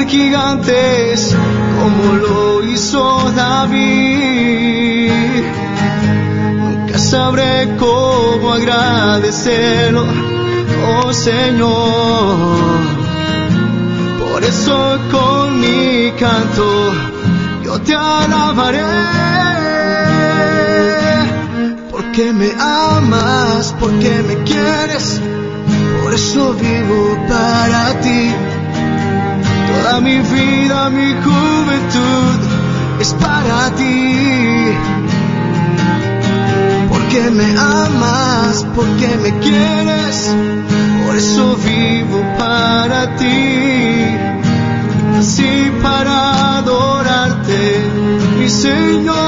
Gigantes 0.09 1.35
como 1.79 2.15
lo 2.15 2.63
hizo 2.65 3.33
David. 3.37 5.13
Nunca 6.59 6.99
sabré 6.99 7.77
cómo 7.79 8.53
agradecerlo, 8.53 10.05
oh 10.89 11.13
Señor. 11.13 12.37
Por 14.21 14.45
eso 14.45 14.99
con 15.11 15.61
mi 15.61 16.13
canto 16.13 16.93
yo 17.65 17.81
te 17.81 17.95
alabaré 17.95 18.85
porque 21.91 22.33
me 22.33 22.51
mi 30.07 30.19
vida, 30.21 30.89
mi 30.89 31.09
juventud 31.25 32.39
es 33.01 33.13
para 33.15 33.75
ti. 33.79 34.73
Porque 36.91 37.23
me 37.39 37.49
amas 37.59 38.65
porque 38.77 39.09
me 39.25 39.31
quieres, 39.45 40.17
por 41.05 41.17
eso 41.17 41.57
vivo 41.69 42.19
para 42.39 43.17
ti. 43.17 44.17
Así 45.19 45.73
para 45.83 46.59
adorarte, 46.59 47.61
mi 48.39 48.49
Señor. 48.49 49.26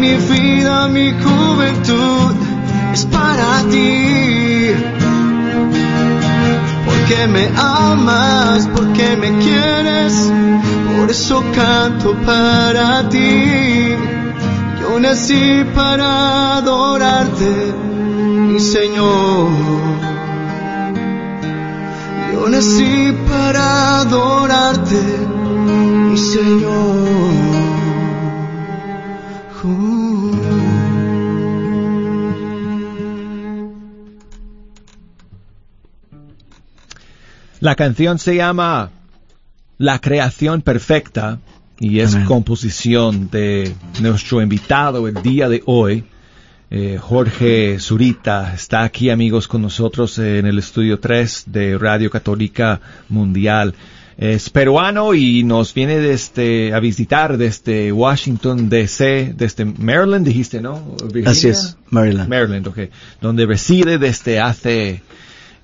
Mi 0.00 0.14
vida, 0.16 0.88
mi 0.88 1.12
juventud 1.12 2.34
es 2.92 3.04
para 3.04 3.62
ti. 3.70 4.70
Porque 6.86 7.26
me 7.26 7.48
amas, 7.56 8.68
porque 8.74 9.16
me 9.16 9.30
quieres, 9.44 10.14
por 10.96 11.10
eso 11.10 11.44
canto 11.54 12.14
para 12.24 13.08
ti. 13.10 13.94
Yo 14.80 14.98
nací 14.98 15.64
para 15.74 16.56
adorarte, 16.56 17.52
mi 18.48 18.58
Señor. 18.58 19.48
Yo 22.32 22.48
nací 22.48 23.14
para 23.28 24.00
adorarte, 24.00 25.02
mi 26.08 26.16
Señor. 26.16 27.49
La 37.60 37.74
canción 37.74 38.18
se 38.18 38.36
llama 38.36 38.90
La 39.76 39.98
creación 40.00 40.62
perfecta 40.62 41.38
y 41.78 42.00
es 42.00 42.16
composición 42.26 43.30
de 43.30 43.74
nuestro 44.00 44.40
invitado 44.42 45.06
el 45.08 45.14
día 45.22 45.48
de 45.48 45.62
hoy, 45.66 46.04
eh, 46.70 46.98
Jorge 47.00 47.78
Zurita 47.80 48.54
está 48.54 48.82
aquí, 48.84 49.10
amigos, 49.10 49.48
con 49.48 49.60
nosotros 49.60 50.18
en 50.18 50.46
el 50.46 50.58
estudio 50.58 51.00
3 51.00 51.44
de 51.46 51.76
Radio 51.76 52.10
Católica 52.10 52.80
Mundial. 53.08 53.74
Es 54.16 54.50
peruano 54.50 55.14
y 55.14 55.42
nos 55.42 55.74
viene 55.74 55.98
desde, 55.98 56.72
a 56.72 56.80
visitar 56.80 57.38
desde 57.38 57.90
Washington 57.90 58.68
DC, 58.68 59.34
desde 59.36 59.64
Maryland, 59.64 60.26
dijiste, 60.26 60.60
¿no? 60.60 60.96
Así 61.26 61.48
es, 61.48 61.76
Maryland. 61.88 62.28
Maryland, 62.28 62.68
ok. 62.68 62.78
Donde 63.20 63.46
reside 63.46 63.98
desde 63.98 64.38
hace 64.38 65.02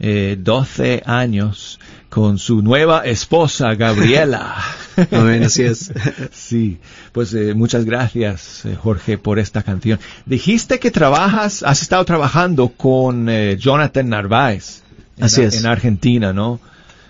eh, 0.00 0.36
12 0.38 1.02
años 1.06 1.78
con 2.08 2.38
su 2.38 2.62
nueva 2.62 3.04
esposa, 3.04 3.74
Gabriela. 3.74 4.56
Amén, 5.10 5.44
así 5.44 5.62
es. 5.62 5.92
sí, 6.32 6.78
pues 7.12 7.34
eh, 7.34 7.54
muchas 7.54 7.84
gracias, 7.84 8.64
eh, 8.64 8.76
Jorge, 8.76 9.18
por 9.18 9.38
esta 9.38 9.62
canción. 9.62 9.98
Dijiste 10.24 10.78
que 10.78 10.90
trabajas, 10.90 11.62
has 11.62 11.82
estado 11.82 12.04
trabajando 12.04 12.68
con 12.68 13.28
eh, 13.28 13.56
Jonathan 13.58 14.08
Narváez. 14.08 14.82
Así 15.20 15.42
es. 15.42 15.58
En 15.60 15.66
Argentina, 15.66 16.32
¿no? 16.32 16.60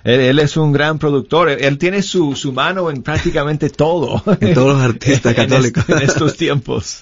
Él, 0.06 0.38
es 0.38 0.56
un 0.56 0.72
gran 0.72 0.98
productor. 1.00 1.48
Él, 1.48 1.78
tiene 1.78 2.00
su, 2.00 2.36
su, 2.36 2.52
mano 2.52 2.90
en 2.90 3.02
prácticamente 3.02 3.70
todo. 3.70 4.22
En 4.40 4.54
todos 4.54 4.76
los 4.76 4.82
artistas 4.82 5.34
católicos. 5.36 5.84
en, 5.88 5.98
estos 5.98 6.36
tiempos. 6.36 7.00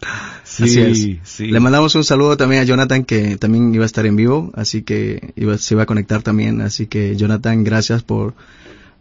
Sí, 0.54 1.20
sí. 1.24 1.46
Le 1.46 1.60
mandamos 1.60 1.94
un 1.94 2.04
saludo 2.04 2.36
también 2.36 2.62
a 2.62 2.64
Jonathan 2.64 3.04
que 3.04 3.36
también 3.36 3.74
iba 3.74 3.84
a 3.84 3.86
estar 3.86 4.06
en 4.06 4.16
vivo, 4.16 4.52
así 4.54 4.82
que 4.82 5.32
iba, 5.36 5.58
se 5.58 5.74
iba 5.74 5.82
a 5.82 5.86
conectar 5.86 6.22
también. 6.22 6.60
Así 6.60 6.86
que 6.86 7.16
Jonathan, 7.16 7.64
gracias 7.64 8.02
por, 8.02 8.34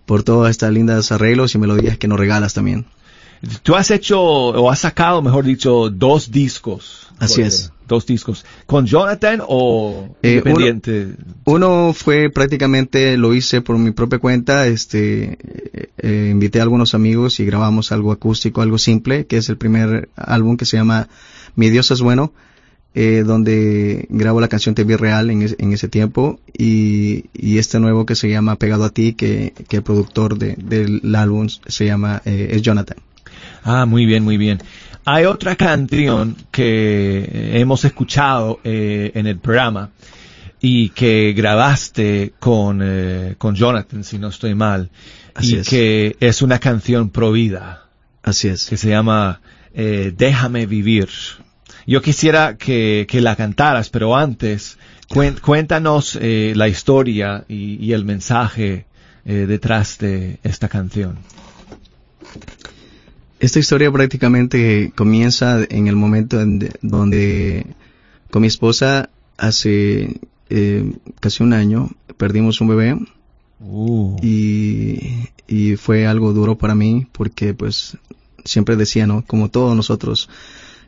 por 0.06 0.24
todas 0.24 0.52
estas 0.52 0.72
lindas 0.72 1.12
arreglos 1.12 1.54
y 1.56 1.58
melodías 1.58 1.98
que 1.98 2.08
nos 2.08 2.20
regalas 2.20 2.54
también. 2.54 2.86
Tú 3.62 3.76
has 3.76 3.92
hecho, 3.92 4.22
o 4.22 4.72
has 4.72 4.80
sacado, 4.80 5.22
mejor 5.22 5.44
dicho, 5.44 5.90
dos 5.90 6.32
discos. 6.32 7.10
Así 7.20 7.42
es. 7.42 7.73
Dos 7.88 8.06
discos. 8.06 8.46
¿Con 8.66 8.86
Jonathan 8.86 9.42
o 9.46 10.16
eh, 10.22 10.30
independiente? 10.38 11.16
Uno, 11.46 11.94
fue 11.94 12.30
prácticamente, 12.30 13.18
lo 13.18 13.34
hice 13.34 13.62
por 13.62 13.78
mi 13.78 13.92
propia 13.92 14.20
cuenta, 14.20 14.68
este, 14.68 15.38
eh, 15.74 15.90
eh, 15.98 16.30
invité 16.32 16.60
a 16.60 16.64
algunos 16.64 16.94
amigos 16.94 17.40
y 17.40 17.46
grabamos 17.46 17.92
algo 17.92 18.12
acústico, 18.12 18.62
algo 18.62 18.78
simple, 18.78 19.26
que 19.26 19.38
es 19.38 19.50
el 19.50 19.58
primer 19.58 20.10
álbum 20.16 20.56
que 20.56 20.66
se 20.66 20.78
llama 20.78 21.10
Mi 21.56 21.70
Dios 21.70 21.92
es 21.92 22.02
Bueno. 22.02 22.34
Eh, 22.96 23.24
donde 23.26 24.06
grabo 24.10 24.40
la 24.40 24.48
canción 24.48 24.76
Te 24.76 24.84
vi 24.84 24.96
real 24.96 25.32
en, 25.32 25.42
en 25.58 25.74
ese 25.74 25.88
tiempo 25.88 26.40
y, 26.56 27.26
y, 27.34 27.58
este 27.58 27.80
nuevo 27.80 28.06
que 28.06 28.14
se 28.14 28.30
llama 28.30 28.56
Pegado 28.58 28.84
a 28.84 28.92
ti, 28.92 29.14
que, 29.14 29.52
que 29.68 29.78
el 29.78 29.82
productor 29.82 30.38
de, 30.38 30.56
del 30.58 31.16
álbum 31.16 31.48
se 31.50 31.88
llama 31.88 32.22
es 32.24 32.62
Jonathan. 32.62 32.98
Ah, 33.64 33.88
muy 33.88 34.06
bien, 34.06 34.24
muy 34.24 34.38
bien. 34.38 34.62
Hay 35.06 35.26
otra 35.26 35.56
canción 35.56 36.36
que 36.52 37.60
hemos 37.60 37.84
escuchado 37.84 38.60
eh, 38.64 39.12
en 39.16 39.28
el 39.28 39.38
programa 39.38 39.90
y 40.62 40.90
que 40.90 41.34
grabaste 41.34 42.34
con, 42.40 42.80
eh, 42.82 43.36
con 43.38 43.54
Jonathan, 43.54 44.04
si 44.04 44.18
no 44.18 44.30
estoy 44.30 44.56
mal, 44.56 44.90
Así 45.36 45.56
y 45.56 45.60
es. 45.60 45.68
que 45.68 46.16
es 46.22 46.42
una 46.42 46.60
canción 46.60 47.10
provida. 47.10 47.84
Así 48.22 48.48
es. 48.48 48.66
Que 48.68 48.78
se 48.78 48.90
llama 48.90 49.42
eh, 49.74 50.14
Déjame 50.16 50.66
vivir. 50.66 51.10
Yo 51.86 52.02
quisiera 52.02 52.56
que, 52.56 53.06
que 53.10 53.20
la 53.20 53.36
cantaras, 53.36 53.90
pero 53.90 54.16
antes, 54.16 54.78
cuéntanos 55.42 56.18
eh, 56.22 56.54
la 56.56 56.70
historia 56.70 57.44
y, 57.50 57.84
y 57.86 57.92
el 57.92 58.06
mensaje 58.06 58.86
eh, 59.26 59.34
detrás 59.48 59.98
de 59.98 60.40
esta 60.44 60.70
canción. 60.70 61.18
Esta 63.44 63.60
historia 63.60 63.92
prácticamente 63.92 64.94
comienza 64.96 65.66
en 65.70 65.88
el 65.88 65.98
momento 65.98 66.40
en 66.40 66.70
donde 66.82 67.66
con 68.32 68.42
mi 68.42 68.48
esposa 68.48 69.10
hace 69.38 70.22
eh, 70.50 70.94
casi 71.20 71.44
un 71.44 71.52
año 71.52 71.90
perdimos 72.16 72.62
un 72.62 72.70
bebé 72.70 72.98
uh. 73.60 74.16
y, 74.24 75.28
y 75.46 75.76
fue 75.76 76.08
algo 76.08 76.32
duro 76.32 76.58
para 76.58 76.74
mí 76.74 77.06
porque 77.12 77.54
pues 77.54 77.98
siempre 78.46 78.78
decía, 78.78 79.08
¿no? 79.08 79.26
Como 79.28 79.50
todos 79.50 79.76
nosotros, 79.76 80.30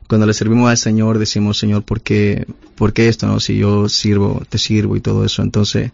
cuando 0.07 0.25
le 0.25 0.33
servimos 0.33 0.69
al 0.69 0.77
Señor 0.77 1.19
decimos, 1.19 1.57
Señor, 1.57 1.83
¿por 1.83 1.99
qué, 1.99 2.47
¿por 2.75 2.93
qué 2.93 3.09
esto, 3.09 3.27
no? 3.27 3.41
Si 3.41 3.57
yo 3.57 3.89
sirvo, 3.89 4.43
te 4.47 4.59
sirvo 4.59 4.95
y 4.95 5.01
todo 5.01 5.25
eso. 5.25 5.41
Entonces, 5.41 5.91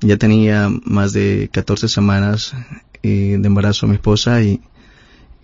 ya 0.00 0.16
tenía 0.16 0.70
más 0.84 1.12
de 1.12 1.50
14 1.52 1.86
semanas 1.86 2.54
eh, 3.02 3.36
de 3.38 3.46
embarazo 3.46 3.84
a 3.84 3.90
mi 3.90 3.96
esposa 3.96 4.40
y, 4.42 4.62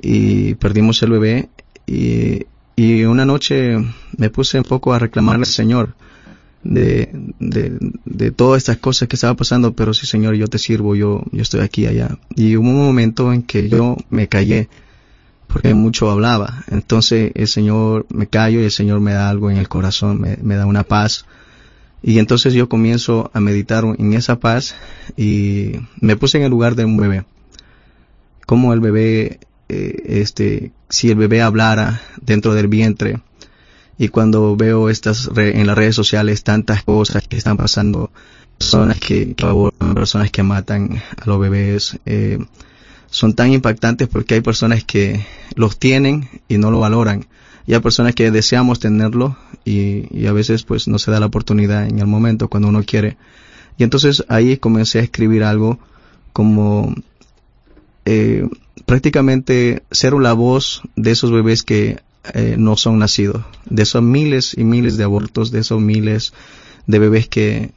y 0.01 0.55
perdimos 0.55 1.03
el 1.03 1.11
bebé 1.11 1.49
y, 1.87 2.47
y 2.77 3.05
una 3.05 3.25
noche 3.25 3.77
me 4.17 4.31
puse 4.31 4.59
un 4.59 4.65
poco 4.65 4.93
a 4.93 4.99
reclamarle 4.99 5.43
al 5.43 5.47
Señor 5.47 5.95
de, 6.65 7.11
de, 7.39 7.79
de 8.05 8.31
todas 8.31 8.59
estas 8.59 8.79
cosas 8.79 9.07
que 9.09 9.17
estaba 9.17 9.35
pasando, 9.35 9.75
pero 9.75 9.95
sí 9.95 10.07
Señor, 10.07 10.35
yo 10.35 10.49
te 10.49 10.59
sirvo, 10.59 10.97
yo, 10.97 11.23
yo 11.31 11.43
estoy 11.43 11.61
aquí 11.61 11.87
allá. 11.87 12.19
Y 12.35 12.57
hubo 12.57 12.69
un 12.69 12.77
momento 12.77 13.33
en 13.33 13.43
que 13.43 13.69
yo 13.69 13.97
me 14.11 14.29
callé 14.29 14.69
porque 15.47 15.75
mucho 15.75 16.11
hablaba. 16.11 16.65
Entonces 16.69 17.31
el 17.35 17.47
Señor 17.47 18.07
me 18.09 18.27
callo 18.27 18.61
y 18.61 18.65
el 18.65 18.71
Señor 18.71 19.01
me 19.01 19.13
da 19.13 19.29
algo 19.29 19.51
en 19.51 19.59
el 19.59 19.69
corazón, 19.69 20.21
me, 20.21 20.37
me 20.43 20.57
da 20.57 20.67
una 20.67 20.83
paz. 20.83 21.27
Y 22.03 22.19
entonces 22.19 22.55
yo 22.55 22.69
comienzo 22.69 23.31
a 23.33 23.41
meditar 23.41 23.85
en 23.85 24.13
esa 24.15 24.41
paz 24.41 24.75
y 25.17 25.77
me 26.01 26.17
puse 26.17 26.39
en 26.39 26.45
el 26.45 26.51
lugar 26.51 26.75
de 26.75 26.85
un 26.85 26.97
bebé. 26.97 27.25
Como 28.47 28.75
el 28.75 28.81
bebé, 28.81 29.39
eh, 29.69 30.03
este, 30.07 30.73
si 30.89 31.11
el 31.11 31.17
bebé 31.17 31.43
hablara 31.43 32.01
dentro 32.21 32.55
del 32.55 32.69
vientre, 32.69 33.21
y 33.97 34.09
cuando 34.09 34.57
veo 34.57 34.91
estas 34.91 35.27
re, 35.27 35.61
en 35.61 35.67
las 35.67 35.77
redes 35.77 35.95
sociales 35.95 36.43
tantas 36.43 36.83
cosas 36.83 37.27
que 37.29 37.37
están 37.37 37.57
pasando, 37.57 38.11
personas 38.59 38.99
que, 38.99 39.35
que 39.35 39.47
abortan, 39.47 39.95
personas 39.95 40.31
que 40.31 40.43
matan 40.43 41.03
a 41.17 41.27
los 41.27 41.39
bebés, 41.39 41.99
eh, 42.07 42.39
son 43.07 43.35
tan 43.35 43.53
impactantes 43.53 44.09
porque 44.09 44.35
hay 44.35 44.41
personas 44.41 44.85
que 44.85 45.25
los 45.55 45.79
tienen 45.79 46.29
y 46.49 46.59
no 46.59 46.71
lo 46.71 46.81
valoran. 46.81 47.27
Y 47.67 47.75
hay 47.75 47.81
personas 47.81 48.15
que 48.15 48.31
deseamos 48.31 48.81
tenerlo 48.81 49.39
y, 49.65 50.07
y, 50.11 50.27
a 50.27 50.33
veces 50.33 50.65
pues 50.65 50.89
no 50.89 50.99
se 50.99 51.11
da 51.11 51.21
la 51.21 51.27
oportunidad 51.27 51.87
en 51.87 51.99
el 51.99 52.07
momento 52.07 52.49
cuando 52.49 52.69
uno 52.69 52.83
quiere. 52.83 53.17
Y 53.79 53.85
entonces 53.85 54.25
ahí 54.29 54.57
comencé 54.57 54.99
a 54.99 55.03
escribir 55.03 55.45
algo 55.45 55.79
como 56.33 56.95
eh, 58.05 58.49
prácticamente 58.87 59.83
ser 59.91 60.15
la 60.15 60.33
voz 60.33 60.83
de 60.97 61.11
esos 61.11 61.31
bebés 61.31 61.63
que 61.63 62.01
eh, 62.33 62.57
no 62.59 62.77
son 62.77 62.99
nacidos, 62.99 63.45
de 63.67 63.83
esos 63.83 64.03
miles 64.03 64.55
y 64.57 64.65
miles 64.65 64.97
de 64.97 65.05
abortos, 65.05 65.51
de 65.51 65.61
esos 65.61 65.81
miles 65.81 66.33
de 66.87 66.99
bebés 66.99 67.29
que, 67.29 67.71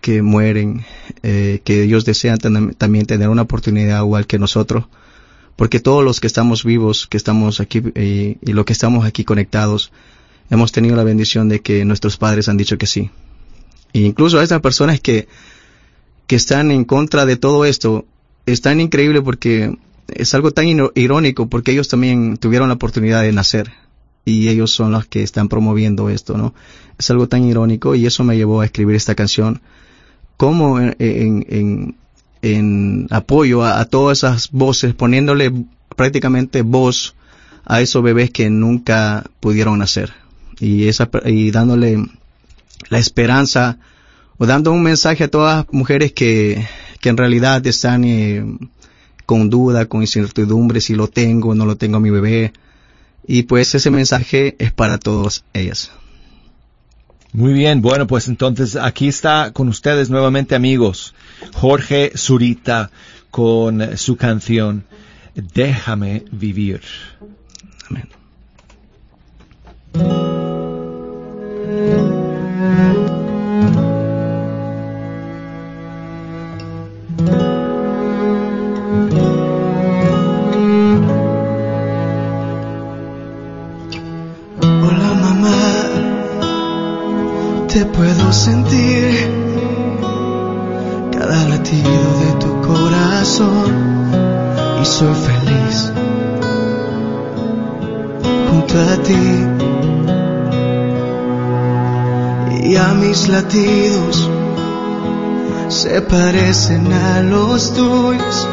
que 0.00 0.22
mueren, 0.22 0.84
eh, 1.22 1.60
que 1.64 1.82
ellos 1.82 2.04
desean 2.04 2.38
también 2.38 3.06
tener 3.06 3.28
una 3.28 3.42
oportunidad 3.42 4.00
igual 4.00 4.26
que 4.26 4.38
nosotros, 4.38 4.86
porque 5.56 5.80
todos 5.80 6.04
los 6.04 6.20
que 6.20 6.26
estamos 6.26 6.64
vivos, 6.64 7.06
que 7.06 7.16
estamos 7.16 7.60
aquí 7.60 7.82
y, 7.94 8.38
y 8.40 8.52
los 8.52 8.64
que 8.64 8.72
estamos 8.72 9.04
aquí 9.04 9.24
conectados, 9.24 9.92
hemos 10.48 10.72
tenido 10.72 10.96
la 10.96 11.04
bendición 11.04 11.48
de 11.48 11.60
que 11.60 11.84
nuestros 11.84 12.16
padres 12.16 12.48
han 12.48 12.56
dicho 12.56 12.78
que 12.78 12.86
sí. 12.86 13.10
E 13.92 14.00
incluso 14.00 14.38
a 14.38 14.42
estas 14.42 14.60
personas 14.60 15.00
que, 15.00 15.28
que 16.26 16.36
están 16.36 16.70
en 16.70 16.84
contra 16.84 17.26
de 17.26 17.36
todo 17.36 17.64
esto, 17.64 18.06
es 18.46 18.60
tan 18.60 18.80
increíble 18.80 19.22
porque 19.22 19.76
es 20.14 20.34
algo 20.34 20.50
tan 20.50 20.66
irónico 20.94 21.48
porque 21.48 21.72
ellos 21.72 21.88
también 21.88 22.36
tuvieron 22.36 22.68
la 22.68 22.74
oportunidad 22.74 23.22
de 23.22 23.32
nacer 23.32 23.72
y 24.24 24.48
ellos 24.48 24.70
son 24.70 24.92
los 24.92 25.06
que 25.06 25.22
están 25.22 25.48
promoviendo 25.48 26.10
esto, 26.10 26.36
¿no? 26.36 26.54
Es 26.98 27.10
algo 27.10 27.28
tan 27.28 27.44
irónico 27.44 27.94
y 27.94 28.06
eso 28.06 28.24
me 28.24 28.36
llevó 28.36 28.60
a 28.60 28.66
escribir 28.66 28.96
esta 28.96 29.14
canción 29.14 29.60
como 30.36 30.80
en, 30.80 31.96
en, 32.42 33.06
apoyo 33.10 33.64
a, 33.64 33.84
todas 33.84 34.18
esas 34.18 34.50
voces, 34.50 34.94
poniéndole 34.94 35.52
prácticamente 35.96 36.62
voz 36.62 37.14
a 37.64 37.80
esos 37.80 38.02
bebés 38.02 38.30
que 38.30 38.48
nunca 38.48 39.24
pudieron 39.40 39.78
nacer 39.78 40.14
y, 40.58 40.88
esa, 40.88 41.10
y 41.26 41.50
dándole 41.50 42.06
la 42.88 42.98
esperanza 42.98 43.78
o 44.38 44.46
dando 44.46 44.72
un 44.72 44.82
mensaje 44.82 45.24
a 45.24 45.28
todas 45.28 45.56
las 45.58 45.72
mujeres 45.72 46.12
que, 46.12 46.66
que 47.00 47.08
en 47.10 47.16
realidad 47.16 47.66
están 47.66 48.04
eh, 48.04 48.42
con 49.30 49.48
duda, 49.48 49.86
con 49.86 50.00
incertidumbre 50.00 50.80
si 50.80 50.96
lo 50.96 51.06
tengo 51.06 51.50
o 51.50 51.54
no 51.54 51.64
lo 51.64 51.76
tengo 51.76 51.98
a 51.98 52.00
mi 52.00 52.10
bebé. 52.10 52.52
Y 53.24 53.44
pues 53.44 53.72
ese 53.76 53.88
mensaje 53.92 54.56
es 54.58 54.72
para 54.72 54.98
todas 54.98 55.44
ellas. 55.52 55.92
Muy 57.32 57.52
bien, 57.52 57.80
bueno, 57.80 58.08
pues 58.08 58.26
entonces 58.26 58.74
aquí 58.74 59.06
está 59.06 59.52
con 59.52 59.68
ustedes 59.68 60.10
nuevamente 60.10 60.56
amigos, 60.56 61.14
Jorge 61.54 62.10
Zurita 62.16 62.90
con 63.30 63.96
su 63.96 64.16
canción 64.16 64.82
Déjame 65.54 66.24
vivir. 66.32 66.80
Amén. 67.88 68.08
Te 87.72 87.84
puedo 87.84 88.32
sentir 88.32 89.30
cada 91.12 91.48
latido 91.48 92.18
de 92.18 92.32
tu 92.40 92.60
corazón 92.62 94.10
y 94.82 94.84
soy 94.84 95.14
feliz 95.14 95.92
junto 98.50 98.74
a 98.80 98.96
ti. 99.04 99.46
Y 102.68 102.76
a 102.76 102.88
mis 102.94 103.28
latidos 103.28 104.28
se 105.68 106.02
parecen 106.02 106.92
a 106.92 107.22
los 107.22 107.72
tuyos. 107.72 108.48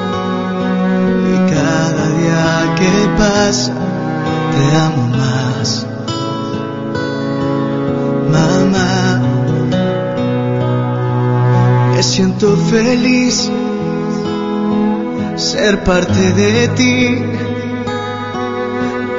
Y 1.34 1.51
cada 1.51 2.08
día 2.19 2.75
que 2.75 3.10
pasa 3.17 3.73
te 4.51 4.75
amo 4.77 5.07
mamá. 8.67 9.21
Me 11.95 12.03
siento 12.03 12.56
feliz 12.58 13.49
ser 15.36 15.84
parte 15.84 16.34
de 16.34 16.67
ti, 16.69 17.15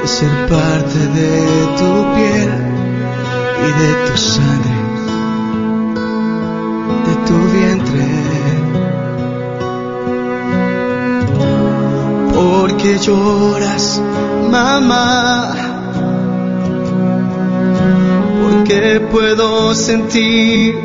de 0.01 0.07
ser 0.07 0.47
parte 0.49 0.99
de 1.19 1.33
tu 1.79 1.91
piel 2.15 2.51
y 3.67 3.69
de 3.83 3.91
tu 4.07 4.17
sangre, 4.17 4.79
de 7.07 7.15
tu 7.27 7.37
vientre. 7.55 8.09
Porque 12.35 12.99
lloras, 12.99 14.01
mamá 14.51 15.58
que 18.69 19.01
puedo 19.11 19.75
sentir 19.75 20.79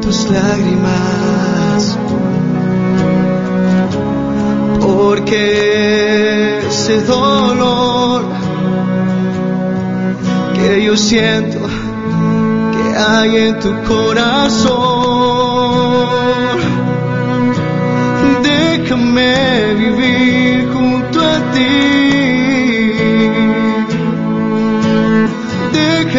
tus 0.00 0.30
lágrimas. 0.30 1.98
Porque 4.80 6.60
ese 6.68 7.02
dolor 7.02 8.22
que 10.54 10.84
yo 10.84 10.96
siento 10.96 11.58
que 12.72 12.96
hay 12.96 13.36
en 13.48 13.58
tu 13.58 13.72
corazón, 13.82 14.78
déjame 18.44 19.74
vivir 19.74 20.70
junto 20.72 21.20
a 21.20 21.50
ti. 21.52 22.31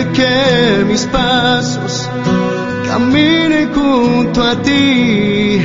Que 0.02 0.84
mis 0.88 1.06
pasos 1.06 2.10
caminen 2.88 3.72
junto 3.74 4.42
a 4.42 4.60
ti 4.62 5.62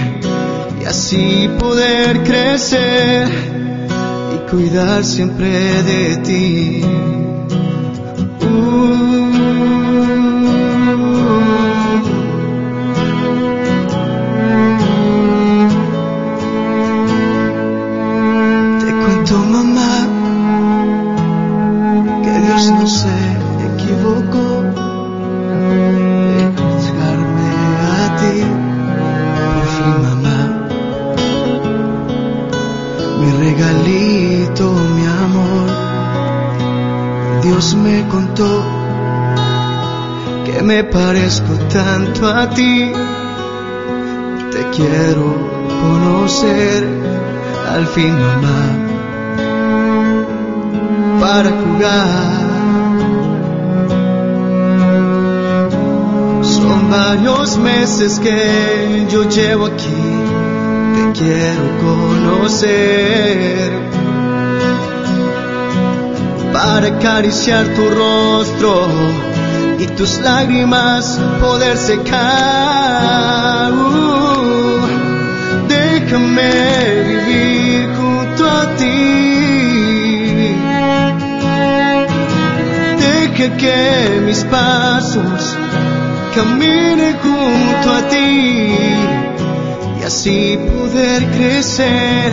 y 0.80 0.84
así 0.86 1.48
poder 1.58 2.22
crecer 2.24 3.28
y 4.34 4.50
cuidar 4.50 5.02
siempre 5.02 5.82
de 5.82 6.16
ti. 6.18 7.17
Quiero 44.78 45.26
conocer 45.82 46.86
al 47.74 47.84
fin, 47.88 48.14
mamá, 48.14 48.60
para 51.20 51.50
jugar. 51.50 52.48
Son 56.42 56.90
varios 56.90 57.58
meses 57.58 58.20
que 58.20 59.06
yo 59.10 59.28
llevo 59.28 59.66
aquí, 59.66 60.04
te 60.94 61.02
quiero 61.18 61.64
conocer. 61.86 62.68
Para 66.52 66.86
acariciar 66.86 67.66
tu 67.74 67.84
rostro 67.90 68.86
y 69.78 69.86
tus 69.88 70.18
lágrimas 70.20 71.18
poder 71.40 71.76
secar. 71.76 73.72
Uh, 73.72 74.37
déjame 76.08 77.02
vivir 77.06 77.88
junto 77.96 78.44
a 78.44 78.76
ti. 78.76 80.54
Deja 82.98 83.56
que 83.56 84.20
mis 84.24 84.42
pasos 84.44 85.56
caminen 86.34 87.14
junto 87.22 87.92
a 87.92 88.08
ti 88.08 88.74
y 90.00 90.04
así 90.04 90.58
poder 90.70 91.26
crecer 91.36 92.32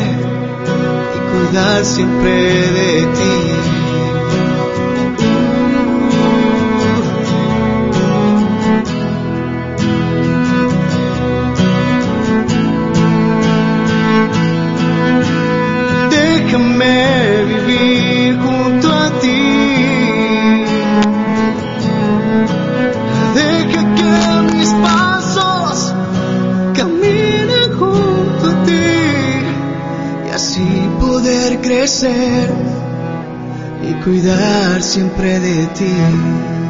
y 1.15 1.19
cuidar 1.31 1.83
siempre 1.83 2.31
de 2.31 3.01
ti. 3.17 3.64
Y 33.89 33.93
cuidar 34.03 34.81
siempre 34.81 35.39
de 35.39 35.65
ti. 35.67 36.64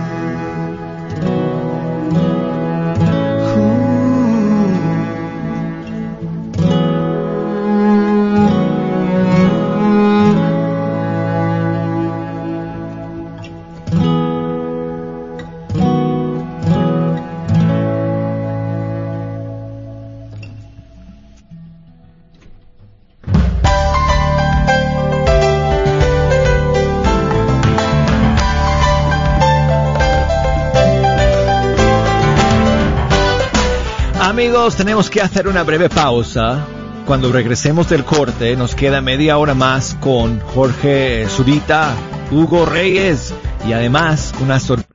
Amigos, 34.66 34.78
tenemos 34.78 35.10
que 35.12 35.22
hacer 35.22 35.48
una 35.48 35.62
breve 35.62 35.90
pausa. 35.90 36.66
Cuando 37.06 37.32
regresemos 37.32 37.88
del 37.88 38.04
corte, 38.04 38.56
nos 38.56 38.74
queda 38.74 39.00
media 39.00 39.38
hora 39.38 39.54
más 39.54 39.96
con 40.00 40.40
Jorge 40.40 41.28
Zurita, 41.30 41.94
Hugo 42.32 42.66
Reyes 42.66 43.32
y 43.68 43.74
además 43.74 44.34
una 44.42 44.60
sorpresa. 44.60 44.95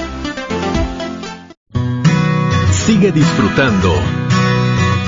Sigue 2.71 3.11
disfrutando 3.11 3.93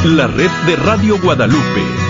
la 0.05 0.27
red 0.27 0.51
de 0.65 0.75
Radio 0.77 1.19
Guadalupe. 1.21 2.08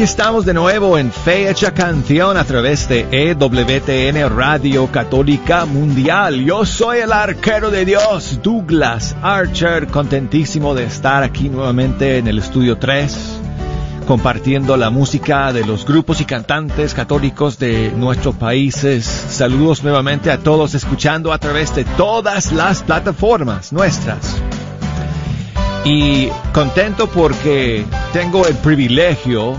Aquí 0.00 0.04
estamos 0.06 0.46
de 0.46 0.54
nuevo 0.54 0.96
en 0.96 1.12
Fecha 1.12 1.74
Canción 1.74 2.38
a 2.38 2.44
través 2.44 2.88
de 2.88 3.06
EWTN 3.10 4.34
Radio 4.34 4.86
Católica 4.86 5.66
Mundial. 5.66 6.42
Yo 6.42 6.64
soy 6.64 7.00
el 7.00 7.12
arquero 7.12 7.70
de 7.70 7.84
Dios, 7.84 8.40
Douglas 8.42 9.14
Archer, 9.20 9.88
contentísimo 9.88 10.74
de 10.74 10.84
estar 10.84 11.22
aquí 11.22 11.50
nuevamente 11.50 12.16
en 12.16 12.28
el 12.28 12.38
estudio 12.38 12.78
3 12.78 13.40
compartiendo 14.06 14.78
la 14.78 14.88
música 14.88 15.52
de 15.52 15.66
los 15.66 15.84
grupos 15.84 16.22
y 16.22 16.24
cantantes 16.24 16.94
católicos 16.94 17.58
de 17.58 17.92
nuestros 17.94 18.36
países. 18.36 19.04
Saludos 19.04 19.84
nuevamente 19.84 20.30
a 20.30 20.38
todos 20.38 20.72
escuchando 20.72 21.30
a 21.30 21.36
través 21.36 21.74
de 21.74 21.84
todas 21.84 22.52
las 22.52 22.80
plataformas 22.80 23.70
nuestras. 23.70 24.34
Y 25.84 26.28
contento 26.54 27.06
porque 27.06 27.84
tengo 28.14 28.46
el 28.46 28.54
privilegio 28.56 29.58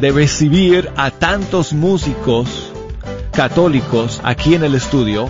de 0.00 0.12
recibir 0.12 0.90
a 0.96 1.10
tantos 1.10 1.72
músicos 1.72 2.72
católicos 3.32 4.20
aquí 4.22 4.54
en 4.54 4.64
el 4.64 4.74
estudio 4.74 5.28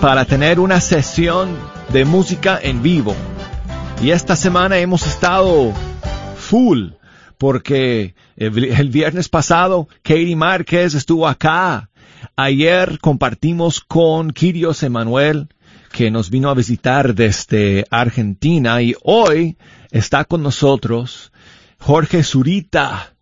para 0.00 0.24
tener 0.24 0.60
una 0.60 0.80
sesión 0.80 1.56
de 1.92 2.04
música 2.04 2.58
en 2.62 2.82
vivo. 2.82 3.14
Y 4.02 4.10
esta 4.10 4.36
semana 4.36 4.78
hemos 4.78 5.06
estado 5.06 5.72
full 6.36 6.90
porque 7.38 8.14
el, 8.36 8.90
viernes 8.90 9.28
pasado 9.28 9.88
Katie 10.02 10.36
Márquez 10.36 10.94
estuvo 10.94 11.26
acá. 11.26 11.90
Ayer 12.36 12.98
compartimos 13.00 13.80
con 13.80 14.30
Kirios 14.30 14.82
Emanuel 14.82 15.48
que 15.92 16.10
nos 16.10 16.30
vino 16.30 16.50
a 16.50 16.54
visitar 16.54 17.14
desde 17.14 17.84
Argentina 17.90 18.80
y 18.80 18.94
hoy 19.02 19.56
está 19.90 20.24
con 20.24 20.42
nosotros 20.42 21.32
Jorge 21.78 22.22
Zurita, 22.22 23.14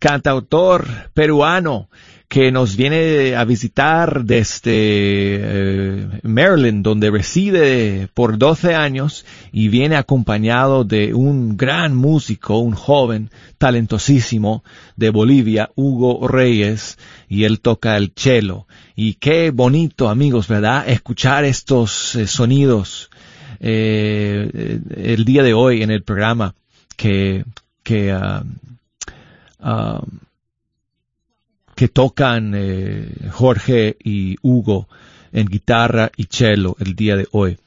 cantautor 0.00 0.88
peruano 1.14 1.88
que 2.30 2.52
nos 2.52 2.76
viene 2.76 3.34
a 3.34 3.44
visitar 3.44 4.24
desde 4.24 4.70
eh, 4.72 6.20
Maryland, 6.22 6.84
donde 6.84 7.10
reside 7.10 8.08
por 8.14 8.38
12 8.38 8.76
años 8.76 9.26
y 9.50 9.66
viene 9.66 9.96
acompañado 9.96 10.84
de 10.84 11.12
un 11.12 11.56
gran 11.56 11.96
músico, 11.96 12.58
un 12.58 12.74
joven 12.74 13.30
talentosísimo 13.58 14.62
de 14.94 15.10
Bolivia, 15.10 15.70
Hugo 15.74 16.28
Reyes, 16.28 16.98
y 17.28 17.42
él 17.44 17.58
toca 17.58 17.96
el 17.96 18.12
cello. 18.14 18.68
Y 18.94 19.14
qué 19.14 19.50
bonito, 19.50 20.08
amigos, 20.08 20.46
¿verdad? 20.46 20.88
Escuchar 20.88 21.44
estos 21.44 22.14
eh, 22.14 22.28
sonidos 22.28 23.10
eh, 23.58 24.78
el 24.96 25.24
día 25.24 25.42
de 25.42 25.52
hoy 25.52 25.82
en 25.82 25.90
el 25.90 26.04
programa 26.04 26.54
que, 26.96 27.44
que 27.82 28.12
ah, 28.12 28.44
ah, 29.62 30.02
que 31.74 31.88
tocan 31.88 32.52
eh, 32.54 33.08
Jorge 33.30 33.96
y 34.04 34.36
Hugo 34.42 34.88
en 35.32 35.46
guitarra 35.46 36.10
y 36.16 36.24
cello 36.24 36.76
el 36.78 36.94
día 36.94 37.16
de 37.16 37.26
hoy. 37.32 37.58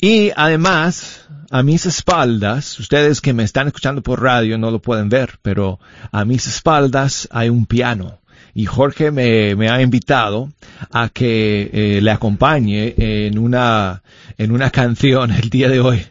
Y 0.00 0.30
además, 0.36 1.26
a 1.50 1.62
mis 1.62 1.84
espaldas, 1.84 2.78
ustedes 2.78 3.20
que 3.20 3.32
me 3.32 3.42
están 3.42 3.66
escuchando 3.66 4.02
por 4.02 4.22
radio 4.22 4.56
no 4.56 4.70
lo 4.70 4.80
pueden 4.80 5.08
ver, 5.08 5.38
pero 5.42 5.80
a 6.12 6.24
mis 6.24 6.46
espaldas 6.46 7.28
hay 7.30 7.48
un 7.48 7.66
piano. 7.66 8.20
Y 8.54 8.64
Jorge 8.64 9.10
me, 9.10 9.54
me 9.54 9.68
ha 9.68 9.82
invitado 9.82 10.50
a 10.90 11.08
que 11.08 11.70
eh, 11.72 12.00
le 12.00 12.10
acompañe 12.10 12.94
en 12.96 13.38
una, 13.38 14.02
en 14.38 14.52
una 14.52 14.70
canción 14.70 15.30
el 15.32 15.50
día 15.50 15.68
de 15.68 15.80
hoy 15.80 16.06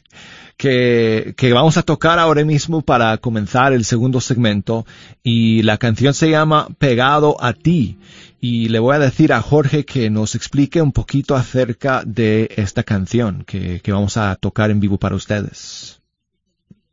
que, 0.57 1.35
que 1.37 1.53
vamos 1.53 1.77
a 1.77 1.83
tocar 1.83 2.19
ahora 2.19 2.43
mismo 2.43 2.81
para 2.81 3.17
comenzar 3.17 3.73
el 3.73 3.85
segundo 3.85 4.19
segmento 4.19 4.85
y 5.23 5.61
la 5.61 5.77
canción 5.77 6.13
se 6.13 6.29
llama 6.29 6.67
Pegado 6.79 7.37
a 7.39 7.53
ti 7.53 7.97
y 8.41 8.69
le 8.69 8.79
voy 8.79 8.95
a 8.95 8.99
decir 8.99 9.33
a 9.33 9.41
Jorge 9.41 9.85
que 9.85 10.09
nos 10.09 10.35
explique 10.35 10.81
un 10.81 10.91
poquito 10.91 11.35
acerca 11.35 12.03
de 12.05 12.49
esta 12.55 12.83
canción 12.83 13.43
que, 13.45 13.79
que 13.81 13.91
vamos 13.91 14.17
a 14.17 14.35
tocar 14.35 14.71
en 14.71 14.79
vivo 14.79 14.97
para 14.97 15.15
ustedes. 15.15 16.01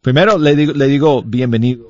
Primero 0.00 0.38
le 0.38 0.54
digo, 0.54 0.72
le 0.74 0.86
digo 0.86 1.22
bienvenido. 1.22 1.88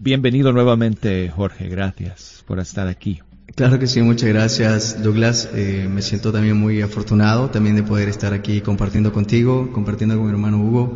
Bienvenido 0.00 0.52
nuevamente, 0.52 1.28
Jorge. 1.28 1.68
Gracias 1.68 2.44
por 2.46 2.60
estar 2.60 2.86
aquí. 2.86 3.20
Claro 3.54 3.78
que 3.78 3.86
sí, 3.86 4.02
muchas 4.02 4.28
gracias 4.28 5.02
Douglas. 5.02 5.48
Eh, 5.54 5.88
me 5.92 6.02
siento 6.02 6.30
también 6.32 6.56
muy 6.56 6.82
afortunado 6.82 7.50
también 7.50 7.76
de 7.76 7.82
poder 7.82 8.08
estar 8.08 8.32
aquí 8.32 8.60
compartiendo 8.60 9.12
contigo, 9.12 9.70
compartiendo 9.72 10.16
con 10.16 10.26
mi 10.26 10.30
hermano 10.30 10.58
Hugo. 10.58 10.94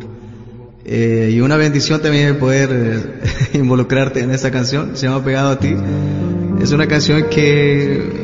Eh, 0.85 1.31
y 1.33 1.41
una 1.41 1.57
bendición 1.57 2.01
también 2.01 2.27
de 2.27 2.33
poder 2.35 2.69
eh, 2.71 3.49
involucrarte 3.57 4.19
en 4.21 4.31
esta 4.31 4.51
canción, 4.51 4.95
se 4.95 5.07
llama 5.07 5.23
Pegado 5.23 5.49
a 5.49 5.59
ti. 5.59 5.75
Es 6.61 6.71
una 6.71 6.87
canción 6.87 7.25
que 7.29 8.23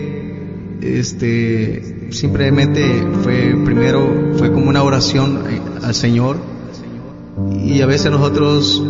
este, 0.81 2.11
simplemente 2.11 2.85
fue 3.23 3.55
primero, 3.65 4.33
fue 4.37 4.51
como 4.51 4.69
una 4.69 4.83
oración 4.83 5.43
al 5.83 5.95
Señor. 5.95 6.37
Y 7.63 7.81
a 7.81 7.85
veces 7.85 8.11
nosotros 8.11 8.81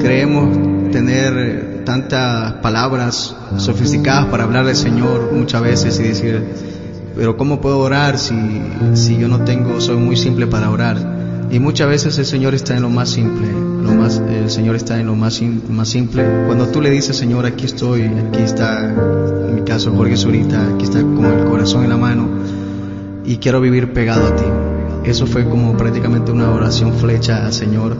creemos 0.00 0.90
tener 0.92 1.71
tantas 1.84 2.54
palabras 2.54 3.36
sofisticadas 3.56 4.26
para 4.26 4.44
hablar 4.44 4.64
del 4.64 4.76
Señor 4.76 5.32
muchas 5.32 5.62
veces 5.62 5.98
y 6.00 6.04
decir, 6.04 6.42
pero 7.16 7.36
¿cómo 7.36 7.60
puedo 7.60 7.78
orar 7.78 8.18
si, 8.18 8.34
si 8.94 9.18
yo 9.18 9.28
no 9.28 9.40
tengo, 9.40 9.80
soy 9.80 9.96
muy 9.96 10.16
simple 10.16 10.46
para 10.46 10.70
orar? 10.70 10.96
Y 11.50 11.58
muchas 11.58 11.88
veces 11.88 12.16
el 12.18 12.24
Señor 12.24 12.54
está 12.54 12.74
en 12.76 12.82
lo 12.82 12.88
más 12.88 13.10
simple, 13.10 13.46
lo 13.52 13.92
más, 13.92 14.22
el 14.26 14.48
Señor 14.50 14.74
está 14.74 14.98
en 14.98 15.06
lo 15.06 15.14
más, 15.14 15.42
más 15.68 15.88
simple. 15.88 16.24
Cuando 16.46 16.66
tú 16.68 16.80
le 16.80 16.88
dices, 16.88 17.14
Señor, 17.14 17.44
aquí 17.44 17.66
estoy, 17.66 18.04
aquí 18.04 18.40
está, 18.40 18.88
en 18.88 19.54
mi 19.56 19.60
caso 19.60 19.92
Jorge 19.94 20.16
Zurita, 20.16 20.66
aquí 20.74 20.84
está 20.84 21.00
como 21.00 21.28
el 21.28 21.44
corazón 21.44 21.84
en 21.84 21.90
la 21.90 21.98
mano, 21.98 22.26
y 23.26 23.36
quiero 23.36 23.60
vivir 23.60 23.92
pegado 23.92 24.28
a 24.28 24.36
ti. 24.36 24.44
Eso 25.04 25.26
fue 25.26 25.44
como 25.44 25.76
prácticamente 25.76 26.32
una 26.32 26.50
oración 26.52 26.94
flecha 26.94 27.44
al 27.44 27.52
Señor. 27.52 27.96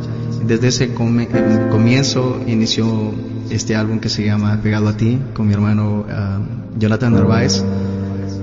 Desde 0.46 0.68
ese 0.68 0.92
comienzo 0.94 2.40
inició 2.46 3.12
este 3.50 3.76
álbum 3.76 4.00
que 4.00 4.09
se 4.09 4.24
llama 4.24 4.59
Pegado 4.62 4.88
a 4.88 4.96
ti 4.96 5.18
con 5.35 5.46
mi 5.46 5.55
hermano 5.55 6.05
ah, 6.11 6.40
Jonathan 6.78 7.14
Narváez. 7.14 7.62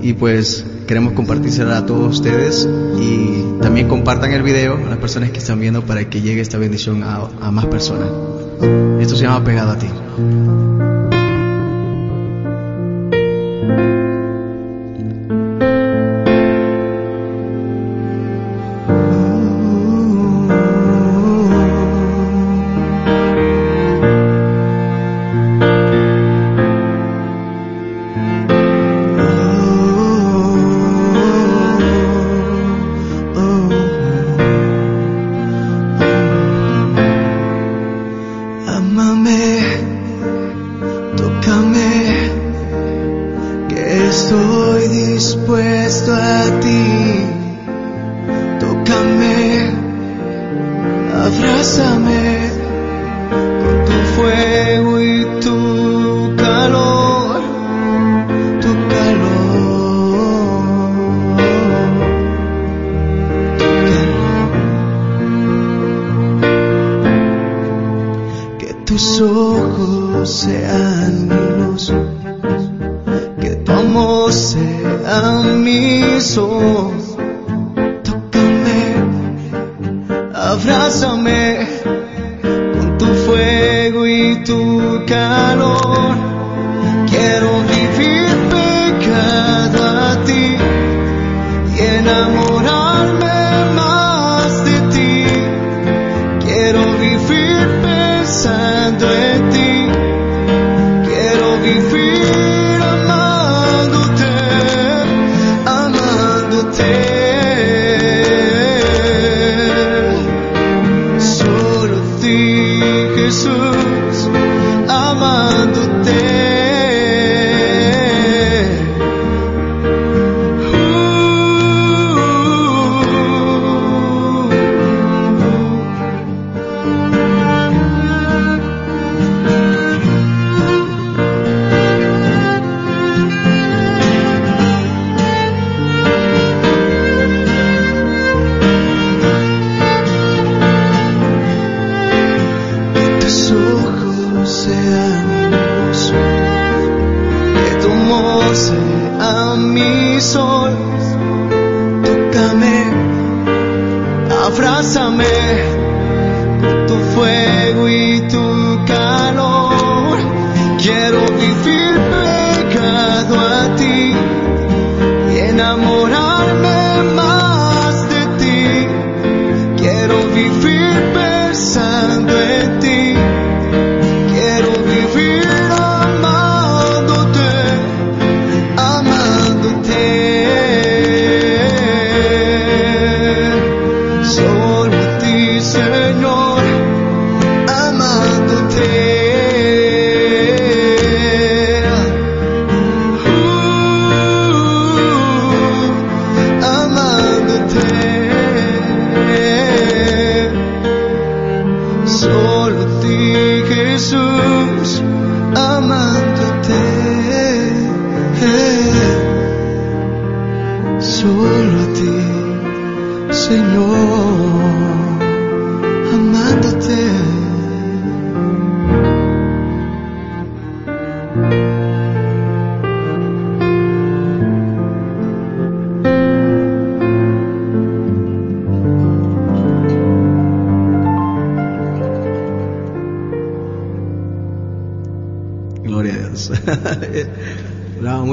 Y 0.02 0.14
pues 0.14 0.64
queremos 0.86 1.12
compartírselo 1.12 1.74
a 1.74 1.84
todos 1.84 2.16
ustedes 2.16 2.68
y 2.98 3.60
también 3.60 3.86
compartan 3.86 4.32
el 4.32 4.42
video 4.42 4.76
a 4.76 4.88
las 4.88 4.98
personas 4.98 5.30
que 5.30 5.38
están 5.38 5.60
viendo 5.60 5.84
para 5.84 6.08
que 6.08 6.22
llegue 6.22 6.40
esta 6.40 6.58
bendición 6.58 7.02
a 7.04 7.50
más 7.50 7.66
personas. 7.66 8.08
Esto 9.00 9.16
se 9.16 9.24
llama 9.24 9.44
Pegado 9.44 9.72
a 9.72 9.78
ti. 9.78 9.86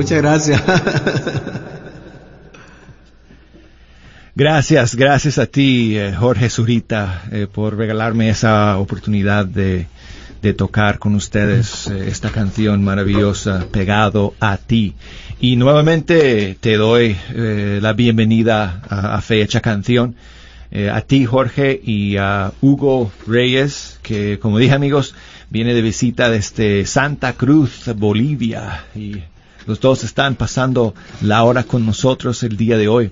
Muchas 0.08 0.22
gracias. 0.22 0.64
Gracias, 4.36 4.96
gracias 4.96 5.40
a 5.40 5.48
ti, 5.48 5.98
eh, 5.98 6.14
Jorge 6.14 6.52
Zurita, 6.52 7.24
eh, 7.32 7.48
por 7.52 7.76
regalarme 7.76 8.30
esa 8.30 8.78
oportunidad 8.78 9.48
de, 9.48 9.88
de 10.44 10.54
tocar 10.54 11.00
con 11.00 11.16
ustedes 11.16 11.88
eh, 11.88 12.08
esta 12.08 12.30
canción 12.30 12.84
maravillosa, 12.84 13.66
Pegado 13.72 14.36
a 14.40 14.58
ti. 14.58 14.94
Y 15.40 15.56
nuevamente 15.56 16.56
te 16.62 16.78
doy 16.78 17.18
la 17.34 17.94
bienvenida 17.94 18.84
a, 18.88 19.20
Fecha 19.22 19.60
Canción. 19.60 20.16
A 20.92 21.02
ti, 21.02 21.26
Jorge, 21.26 21.82
y 21.84 22.18
a 22.18 22.52
Hugo 22.62 23.12
Reyes, 23.26 24.00
que 24.04 24.38
como 24.38 24.60
dije 24.60 24.76
amigos, 24.76 25.16
viene 25.50 25.74
de 25.74 25.82
visita 25.82 26.30
desde 26.30 26.86
Santa 26.86 27.34
Cruz, 27.34 27.90
Bolivia. 27.96 28.84
Y 28.96 29.24
los 29.68 29.80
dos 29.80 30.04
están 30.04 30.36
pasando 30.36 30.96
la 31.22 31.44
hora 31.44 31.64
con 31.64 31.86
nosotros 31.86 32.42
el 32.44 32.58
día 32.58 32.78
de 32.78 32.88
hoy 32.88 33.12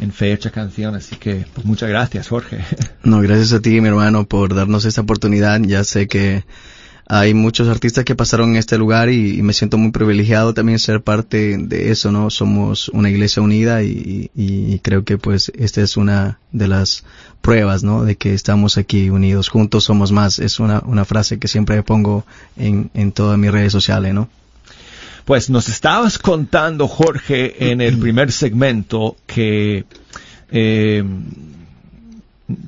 en 0.00 0.12
Fecha 0.12 0.50
Canción. 0.50 0.94
Así 0.94 1.16
que 1.16 1.46
pues, 1.54 1.64
muchas 1.64 1.88
gracias, 1.88 2.28
Jorge. 2.28 2.58
No, 3.04 3.20
gracias 3.20 3.52
a 3.52 3.60
ti, 3.60 3.80
mi 3.80 3.88
hermano, 3.88 4.26
por 4.26 4.54
darnos 4.54 4.84
esta 4.84 5.00
oportunidad. 5.00 5.60
Ya 5.62 5.82
sé 5.84 6.06
que 6.06 6.44
hay 7.08 7.34
muchos 7.34 7.68
artistas 7.68 8.04
que 8.04 8.14
pasaron 8.14 8.50
en 8.50 8.56
este 8.56 8.78
lugar 8.78 9.10
y, 9.10 9.42
me 9.42 9.52
siento 9.52 9.76
muy 9.76 9.90
privilegiado 9.90 10.54
también 10.54 10.78
ser 10.78 11.02
parte 11.02 11.58
de 11.58 11.90
eso, 11.90 12.12
¿no? 12.12 12.30
Somos 12.30 12.88
una 12.90 13.10
iglesia 13.10 13.42
unida 13.42 13.82
y, 13.82 14.30
y- 14.36 14.72
y 14.72 14.78
creo 14.78 15.04
que 15.04 15.18
pues 15.18 15.50
esta 15.56 15.82
es 15.82 15.96
una 15.96 16.38
de 16.52 16.68
las 16.68 17.04
pruebas, 17.42 17.82
¿no? 17.82 18.04
De 18.04 18.14
que 18.16 18.34
estamos 18.34 18.78
aquí 18.78 19.10
unidos, 19.10 19.48
juntos 19.48 19.84
somos 19.84 20.12
más. 20.12 20.38
Es 20.38 20.60
una, 20.60 20.80
una 20.86 21.04
frase 21.04 21.38
que 21.38 21.48
siempre 21.48 21.82
pongo 21.82 22.24
en, 22.56 22.90
en 22.94 23.10
todas 23.12 23.36
mis 23.38 23.50
redes 23.50 23.72
sociales, 23.72 24.14
¿no? 24.14 24.28
Pues 25.24 25.50
nos 25.50 25.68
estabas 25.68 26.18
contando, 26.18 26.88
Jorge, 26.88 27.70
en 27.70 27.80
el 27.80 27.98
primer 28.00 28.32
segmento 28.32 29.16
que 29.26 29.84
eh, 30.50 31.04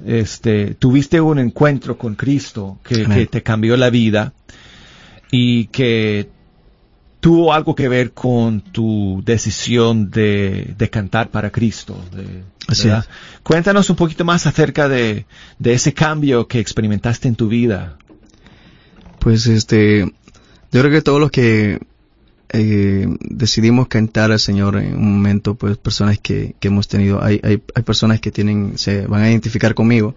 este, 0.07 0.75
tuviste 0.75 1.21
un 1.21 1.39
encuentro 1.39 1.99
con 1.99 2.15
Cristo 2.15 2.79
que, 2.83 3.27
te 3.27 3.43
cambió 3.43 3.77
la 3.77 3.91
vida 3.91 4.33
y 5.31 5.67
que 5.67 6.29
tuvo 7.21 7.53
algo 7.53 7.75
que 7.75 7.89
ver 7.89 8.13
con 8.13 8.61
tu 8.61 9.23
decisión 9.25 10.11
de, 10.11 10.75
de 10.77 10.91
cantar 10.91 11.31
para 11.31 11.51
Cristo. 11.51 11.99
de- 12.15 12.43
Así 12.67 12.89
¿verdad? 12.89 13.05
Cuéntanos 13.43 13.91
un 13.91 13.97
poquito 13.97 14.25
más 14.25 14.47
acerca 14.47 14.89
de, 14.89 15.27
de 15.59 15.73
ese 15.75 15.93
cambio 15.93 16.47
que 16.49 16.61
experimentaste 16.61 17.29
en 17.29 17.35
tu 17.35 17.49
vida. 17.49 17.99
Pues 19.19 19.47
este, 19.47 20.01
yo 20.73 20.81
creo 20.81 20.91
que 20.91 21.03
todos 21.03 21.21
los 21.21 21.31
que 21.31 21.79
eh, 22.57 23.09
decidimos 23.21 23.89
cantar 23.89 24.31
al 24.31 24.39
Señor 24.39 24.77
en 24.77 24.95
un 24.97 25.17
momento, 25.17 25.57
pues 25.57 25.77
personas 25.77 26.21
que, 26.21 26.55
que 26.61 26.69
hemos 26.69 26.87
tenido, 26.87 27.23
hay, 27.23 27.41
hay, 27.43 27.61
hay 27.75 27.83
personas 27.83 28.21
que 28.21 28.31
tienen, 28.31 28.79
se 28.79 29.07
van 29.09 29.23
a 29.23 29.31
identificar 29.31 29.75
conmigo, 29.75 30.15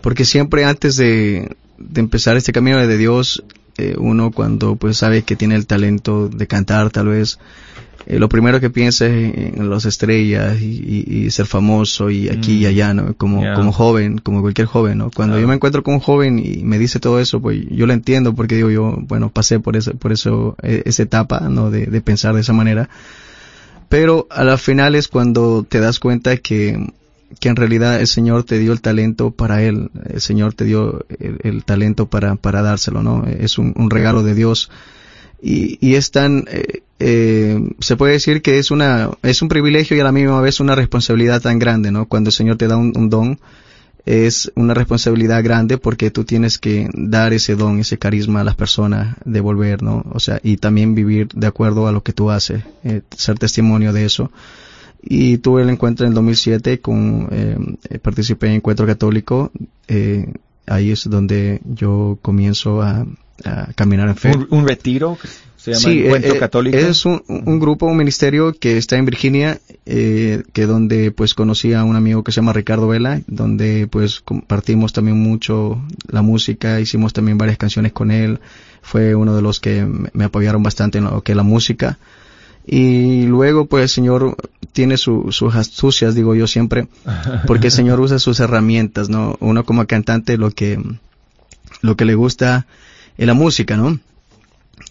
porque 0.00 0.24
siempre 0.24 0.64
antes 0.64 0.96
de, 0.96 1.56
de 1.76 2.00
empezar 2.00 2.36
este 2.36 2.52
camino 2.52 2.78
de 2.78 2.96
Dios, 2.96 3.42
eh, 3.76 3.96
uno 3.98 4.30
cuando 4.30 4.76
pues 4.76 4.98
sabe 4.98 5.22
que 5.22 5.34
tiene 5.34 5.56
el 5.56 5.66
talento 5.66 6.28
de 6.28 6.46
cantar 6.46 6.90
tal 6.90 7.08
vez, 7.08 7.40
eh, 8.10 8.18
lo 8.18 8.28
primero 8.28 8.58
que 8.58 8.70
piensa 8.70 9.04
es 9.06 9.34
en 9.58 9.68
las 9.68 9.84
estrellas 9.84 10.60
y, 10.60 10.64
y- 11.06 11.24
y 11.26 11.30
ser 11.30 11.44
famoso 11.46 12.08
y 12.10 12.28
aquí 12.30 12.62
y 12.62 12.64
Mm. 12.64 12.68
allá, 12.68 12.94
¿no? 12.94 13.14
Como, 13.14 13.42
Yeah. 13.42 13.54
como 13.54 13.70
joven, 13.72 14.16
como 14.18 14.40
cualquier 14.40 14.66
joven, 14.66 14.96
¿no? 14.98 15.10
Cuando 15.14 15.38
yo 15.38 15.46
me 15.46 15.54
encuentro 15.54 15.82
con 15.82 15.94
un 15.94 16.00
joven 16.00 16.38
y 16.38 16.62
me 16.64 16.78
dice 16.78 16.98
todo 17.00 17.20
eso, 17.20 17.40
pues 17.40 17.60
yo 17.70 17.86
lo 17.86 17.92
entiendo 17.92 18.34
porque 18.34 18.54
digo 18.56 18.70
yo, 18.70 18.96
bueno, 19.02 19.28
pasé 19.30 19.60
por 19.60 19.76
eso, 19.76 19.92
por 19.92 20.12
eso, 20.12 20.56
eh, 20.62 20.82
esa 20.86 21.02
etapa, 21.02 21.40
¿no? 21.50 21.70
De, 21.70 21.84
de 21.86 22.00
pensar 22.00 22.34
de 22.34 22.40
esa 22.40 22.52
manera. 22.54 22.88
Pero 23.88 24.26
a 24.30 24.44
la 24.44 24.58
final 24.58 24.94
es 24.94 25.08
cuando 25.08 25.64
te 25.68 25.80
das 25.80 25.98
cuenta 25.98 26.36
que, 26.36 26.92
que 27.40 27.48
en 27.48 27.56
realidad 27.56 28.00
el 28.00 28.06
Señor 28.06 28.44
te 28.44 28.58
dio 28.58 28.72
el 28.72 28.80
talento 28.80 29.30
para 29.30 29.62
Él, 29.62 29.90
el 30.08 30.20
Señor 30.20 30.54
te 30.54 30.64
dio 30.64 31.04
el, 31.18 31.38
el 31.42 31.64
talento 31.64 32.06
para, 32.06 32.36
para 32.36 32.62
dárselo, 32.62 33.02
¿no? 33.02 33.24
Es 33.26 33.58
un, 33.58 33.72
un 33.76 33.90
regalo 33.90 34.22
de 34.22 34.34
Dios. 34.34 34.70
Y, 35.40 35.78
y 35.80 35.94
es 35.94 36.10
tan, 36.10 36.44
eh, 36.48 36.82
eh, 36.98 37.60
se 37.78 37.96
puede 37.96 38.14
decir 38.14 38.42
que 38.42 38.58
es 38.58 38.70
una, 38.70 39.10
es 39.22 39.40
un 39.40 39.48
privilegio 39.48 39.96
y 39.96 40.00
a 40.00 40.04
la 40.04 40.12
misma 40.12 40.40
vez 40.40 40.60
una 40.60 40.74
responsabilidad 40.74 41.40
tan 41.40 41.58
grande, 41.58 41.92
¿no? 41.92 42.06
Cuando 42.06 42.28
el 42.28 42.34
Señor 42.34 42.56
te 42.56 42.66
da 42.66 42.76
un, 42.76 43.08
don, 43.08 43.38
es 44.04 44.50
una 44.56 44.74
responsabilidad 44.74 45.44
grande 45.44 45.78
porque 45.78 46.10
tú 46.10 46.24
tienes 46.24 46.58
que 46.58 46.88
dar 46.92 47.32
ese 47.32 47.54
don, 47.54 47.78
ese 47.78 47.98
carisma 47.98 48.40
a 48.40 48.44
las 48.44 48.56
personas, 48.56 49.16
devolver, 49.24 49.82
¿no? 49.82 50.04
O 50.12 50.18
sea, 50.18 50.40
y 50.42 50.56
también 50.56 50.94
vivir 50.94 51.28
de 51.28 51.46
acuerdo 51.46 51.86
a 51.86 51.92
lo 51.92 52.02
que 52.02 52.12
tú 52.12 52.30
haces, 52.30 52.64
eh, 52.82 53.02
ser 53.16 53.38
testimonio 53.38 53.92
de 53.92 54.04
eso. 54.04 54.32
Y 55.02 55.38
tuve 55.38 55.62
el 55.62 55.70
encuentro 55.70 56.04
en 56.04 56.10
el 56.10 56.14
2007 56.14 56.80
con, 56.80 57.28
eh, 57.30 57.56
eh, 57.88 57.98
participé 57.98 58.48
en 58.48 58.54
Encuentro 58.54 58.86
Católico, 58.86 59.52
eh, 59.86 60.32
ahí 60.66 60.90
es 60.90 61.08
donde 61.08 61.60
yo 61.64 62.18
comienzo 62.20 62.82
a, 62.82 63.06
a 63.44 63.72
caminar 63.74 64.08
en 64.08 64.16
fe. 64.16 64.32
Un, 64.36 64.46
un 64.50 64.66
retiro 64.68 65.18
que 65.20 65.28
se 65.56 65.72
llama 65.72 65.80
Sí, 65.80 66.04
Encuentro 66.04 66.32
eh, 66.32 66.36
eh, 66.36 66.40
Católico. 66.40 66.76
Es 66.76 67.04
un, 67.06 67.22
un 67.28 67.58
grupo, 67.60 67.86
un 67.86 67.96
ministerio 67.96 68.52
que 68.58 68.76
está 68.78 68.96
en 68.96 69.04
Virginia, 69.04 69.60
eh, 69.86 70.42
que 70.52 70.66
donde 70.66 71.10
pues 71.10 71.34
conocí 71.34 71.72
a 71.72 71.84
un 71.84 71.96
amigo 71.96 72.22
que 72.24 72.32
se 72.32 72.36
llama 72.36 72.52
Ricardo 72.52 72.88
Vela, 72.88 73.20
donde 73.26 73.86
pues 73.88 74.20
compartimos 74.20 74.92
también 74.92 75.18
mucho 75.20 75.80
la 76.08 76.22
música, 76.22 76.80
hicimos 76.80 77.12
también 77.12 77.38
varias 77.38 77.58
canciones 77.58 77.92
con 77.92 78.10
él, 78.10 78.40
fue 78.82 79.14
uno 79.14 79.34
de 79.34 79.42
los 79.42 79.60
que 79.60 79.84
me 79.84 80.10
me 80.12 80.24
apoyaron 80.24 80.62
bastante 80.62 80.98
en 80.98 81.04
lo 81.04 81.22
que 81.22 81.32
es 81.32 81.36
la 81.36 81.42
música. 81.42 81.98
Y 82.66 83.22
luego 83.26 83.64
pues 83.66 83.82
el 83.84 83.88
Señor 83.88 84.36
tiene 84.72 84.96
su- 84.98 85.32
sus 85.32 85.54
astucias, 85.54 86.14
digo 86.14 86.34
yo 86.34 86.46
siempre, 86.46 86.86
porque 87.46 87.68
el 87.68 87.72
Señor 87.72 87.98
usa 88.00 88.18
sus 88.18 88.40
herramientas, 88.40 89.08
¿no? 89.08 89.36
Uno 89.40 89.64
como 89.64 89.86
cantante 89.86 90.36
lo 90.36 90.50
que, 90.50 90.78
lo 91.80 91.96
que 91.96 92.04
le 92.04 92.14
gusta 92.14 92.66
es 93.18 93.26
la 93.26 93.34
música, 93.34 93.76
¿no? 93.76 93.98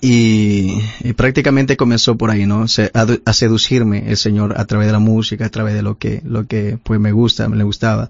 Y, 0.02 0.80
prácticamente 1.16 1.78
comenzó 1.78 2.18
por 2.18 2.30
ahí, 2.30 2.46
¿no? 2.46 2.68
Se- 2.68 2.92
a, 2.94 3.34
seducirme 3.34 4.10
el 4.10 4.18
Señor 4.18 4.54
a 4.60 4.66
través 4.66 4.88
de 4.88 4.94
la 4.94 5.00
música, 5.00 5.46
a 5.46 5.50
través 5.50 5.74
de 5.74 5.82
lo 5.82 5.98
que, 5.98 6.22
lo 6.24 6.46
que 6.46 6.78
pues 6.84 7.00
me 7.00 7.12
gusta, 7.12 7.50
me 7.50 7.64
gustaba. 7.64 8.10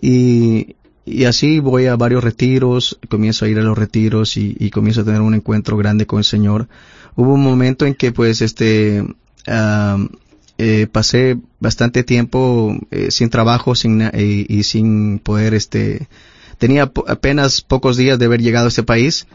Y, 0.00 0.74
y 1.04 1.24
así 1.24 1.60
voy 1.60 1.86
a 1.86 1.96
varios 1.96 2.24
retiros, 2.24 2.98
comienzo 3.08 3.44
a 3.44 3.48
ir 3.48 3.58
a 3.58 3.62
los 3.62 3.78
retiros 3.78 4.36
y, 4.36 4.56
y 4.58 4.70
comienzo 4.70 5.02
a 5.02 5.04
tener 5.04 5.20
un 5.20 5.34
encuentro 5.34 5.76
grande 5.76 6.06
con 6.06 6.18
el 6.18 6.24
Señor. 6.24 6.68
Hubo 7.14 7.34
un 7.34 7.42
momento 7.42 7.86
en 7.86 7.94
que 7.94 8.10
pues 8.10 8.40
este, 8.42 9.04
eh, 10.58 10.86
pasé 10.90 11.36
bastante 11.60 12.02
tiempo 12.02 12.76
eh, 12.90 13.10
sin 13.10 13.28
trabajo 13.30 13.74
sin, 13.74 14.02
y 14.14 14.62
sin 14.64 15.18
poder, 15.20 15.54
este, 15.54 16.08
tenía 16.64 16.90
apenas 17.08 17.60
pocos 17.60 17.98
días 17.98 18.18
de 18.18 18.24
haber 18.24 18.40
llegado 18.40 18.64
a 18.64 18.68
este 18.70 18.82
país 18.82 19.26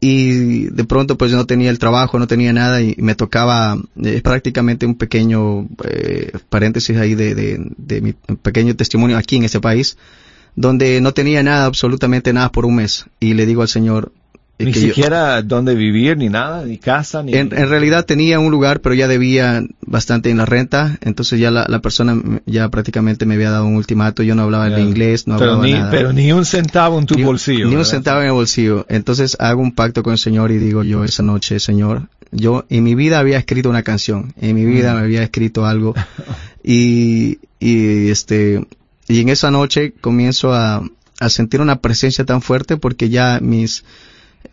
y 0.00 0.64
de 0.64 0.82
pronto 0.82 1.16
pues 1.16 1.30
no 1.30 1.46
tenía 1.46 1.70
el 1.70 1.78
trabajo, 1.78 2.18
no 2.18 2.26
tenía 2.26 2.52
nada 2.52 2.82
y 2.82 2.96
me 2.98 3.14
tocaba 3.14 3.78
eh, 4.02 4.20
prácticamente 4.20 4.84
un 4.84 4.96
pequeño 4.96 5.68
eh, 5.84 6.32
paréntesis 6.48 6.96
ahí 6.96 7.14
de, 7.14 7.36
de, 7.36 7.70
de 7.76 8.00
mi 8.00 8.14
pequeño 8.14 8.74
testimonio 8.74 9.16
aquí 9.16 9.36
en 9.36 9.44
este 9.44 9.60
país, 9.60 9.96
donde 10.56 11.00
no 11.00 11.14
tenía 11.14 11.40
nada, 11.44 11.66
absolutamente 11.66 12.32
nada 12.32 12.50
por 12.50 12.66
un 12.66 12.74
mes. 12.74 13.04
Y 13.20 13.34
le 13.34 13.46
digo 13.46 13.62
al 13.62 13.68
Señor 13.68 14.10
Ni 14.58 14.72
que 14.72 14.80
yo- 14.80 14.86
siquiera 14.88 15.42
dónde 15.42 15.74
vivir, 15.74 16.16
ni 16.16 16.30
nada, 16.30 16.64
ni 16.64 16.78
casa, 16.78 17.22
ni... 17.22 17.34
en, 17.34 17.52
en 17.54 17.68
realidad 17.68 18.06
tenía 18.06 18.40
un 18.40 18.50
lugar, 18.50 18.80
pero 18.80 18.94
ya 18.94 19.06
debía 19.06 19.62
bastante 19.82 20.30
en 20.30 20.38
la 20.38 20.46
renta, 20.46 20.98
entonces 21.02 21.38
ya 21.38 21.50
la, 21.50 21.66
la 21.68 21.80
persona 21.80 22.16
ya 22.46 22.70
prácticamente 22.70 23.26
me 23.26 23.34
había 23.34 23.50
dado 23.50 23.66
un 23.66 23.76
ultimato, 23.76 24.22
yo 24.22 24.34
no 24.34 24.42
hablaba 24.44 24.68
el 24.68 24.78
inglés, 24.78 25.26
no 25.26 25.36
pero 25.36 25.52
hablaba 25.52 25.66
ni, 25.66 25.72
nada. 25.74 25.90
Pero 25.90 26.12
ni 26.14 26.32
un 26.32 26.46
centavo 26.46 26.98
en 26.98 27.04
tu 27.04 27.16
Ni 27.16 27.24
bolsillo. 27.24 27.68
Ni 27.68 27.76
un 27.76 27.84
centavo 27.84 28.20
en 28.22 28.28
el 28.28 28.32
bolsillo. 28.32 28.86
Entonces 28.88 29.36
hago 29.40 29.60
un 29.60 29.72
pacto 29.72 30.02
con 30.02 30.12
el 30.12 30.18
Señor 30.18 30.50
y 30.50 30.56
digo 30.58 30.82
yo 30.82 31.04
esa 31.04 31.22
noche, 31.22 31.60
Señor, 31.60 32.08
yo 32.32 32.64
en 32.70 32.82
mi 32.82 32.94
vida 32.94 33.18
había 33.18 33.36
escrito 33.36 33.68
una 33.68 33.82
canción, 33.82 34.32
en 34.40 34.54
mi 34.54 34.64
vida 34.64 34.92
Mm. 34.94 34.96
me 34.96 35.02
había 35.02 35.22
escrito 35.22 35.66
algo 35.66 35.94
y, 36.64 37.38
y 37.60 38.08
este, 38.08 38.66
y 39.08 39.20
en 39.20 39.28
esa 39.28 39.50
noche 39.50 39.92
comienzo 40.00 40.52
a, 40.52 40.82
a 41.20 41.28
sentir 41.30 41.60
una 41.60 41.76
presencia 41.80 42.24
tan 42.24 42.42
fuerte 42.42 42.76
porque 42.76 43.08
ya 43.08 43.38
mis, 43.40 43.84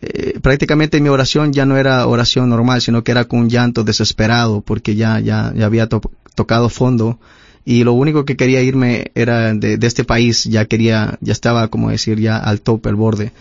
eh, 0.02 0.38
prácticamente 0.40 1.00
mi 1.00 1.08
oración 1.08 1.52
ya 1.52 1.66
no 1.66 1.76
era 1.76 2.06
oración 2.06 2.48
normal, 2.48 2.80
sino 2.80 3.02
que 3.04 3.12
era 3.12 3.24
con 3.26 3.40
un 3.40 3.48
llanto 3.48 3.84
desesperado 3.84 4.60
porque 4.60 4.94
ya, 4.96 5.20
ya, 5.20 5.52
ya 5.56 5.66
había 5.66 5.88
to- 5.88 6.00
tocado 6.34 6.68
fondo 6.68 7.18
y 7.64 7.84
lo 7.84 7.92
único 7.94 8.24
que 8.24 8.36
quería 8.36 8.60
irme 8.62 9.10
era 9.14 9.54
de, 9.54 9.78
de 9.78 9.86
este 9.86 10.04
país, 10.04 10.44
ya 10.44 10.66
quería, 10.66 11.18
ya 11.20 11.32
estaba 11.32 11.68
como 11.68 11.90
decir 11.90 12.20
ya 12.20 12.36
al 12.36 12.60
tope, 12.60 12.88
al 12.90 12.96
borde. 12.96 13.32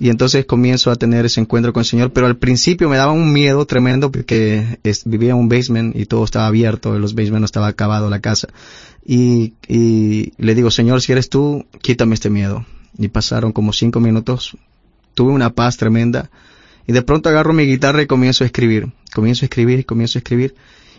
Y 0.00 0.10
entonces 0.10 0.44
comienzo 0.46 0.90
a 0.92 0.96
tener 0.96 1.26
ese 1.26 1.40
encuentro 1.40 1.72
con 1.72 1.80
el 1.80 1.86
Señor, 1.86 2.12
pero 2.12 2.26
al 2.26 2.36
principio 2.36 2.88
me 2.88 2.96
daba 2.96 3.10
un 3.12 3.32
miedo 3.32 3.66
tremendo 3.66 4.12
porque 4.12 4.78
vivía 5.04 5.30
en 5.30 5.36
un 5.36 5.48
basement 5.48 5.96
y 5.96 6.06
todo 6.06 6.24
estaba 6.24 6.46
abierto, 6.46 6.94
en 6.94 7.00
los 7.00 7.14
basements 7.14 7.40
no 7.40 7.44
estaba 7.46 7.66
acabado 7.66 8.08
la 8.08 8.20
casa. 8.20 8.48
Y, 9.04 9.54
y 9.66 10.32
le 10.38 10.54
digo, 10.54 10.70
Señor, 10.70 11.00
si 11.02 11.12
eres 11.12 11.28
tú, 11.28 11.64
quítame 11.82 12.14
este 12.14 12.30
miedo. 12.30 12.64
Y 12.96 13.08
pasaron 13.08 13.52
como 13.52 13.72
cinco 13.72 13.98
minutos, 14.00 14.56
tuve 15.18 15.32
una 15.32 15.50
paz 15.52 15.76
tremenda 15.76 16.30
y 16.86 16.92
de 16.92 17.02
pronto 17.02 17.28
agarro 17.28 17.52
mi 17.52 17.64
guitarra 17.66 18.00
y 18.02 18.06
comienzo 18.06 18.44
a 18.44 18.46
escribir, 18.46 18.92
comienzo 19.12 19.44
a 19.44 19.46
escribir 19.46 19.80
y 19.80 19.84
comienzo 19.84 20.16
a 20.16 20.20
escribir 20.20 20.54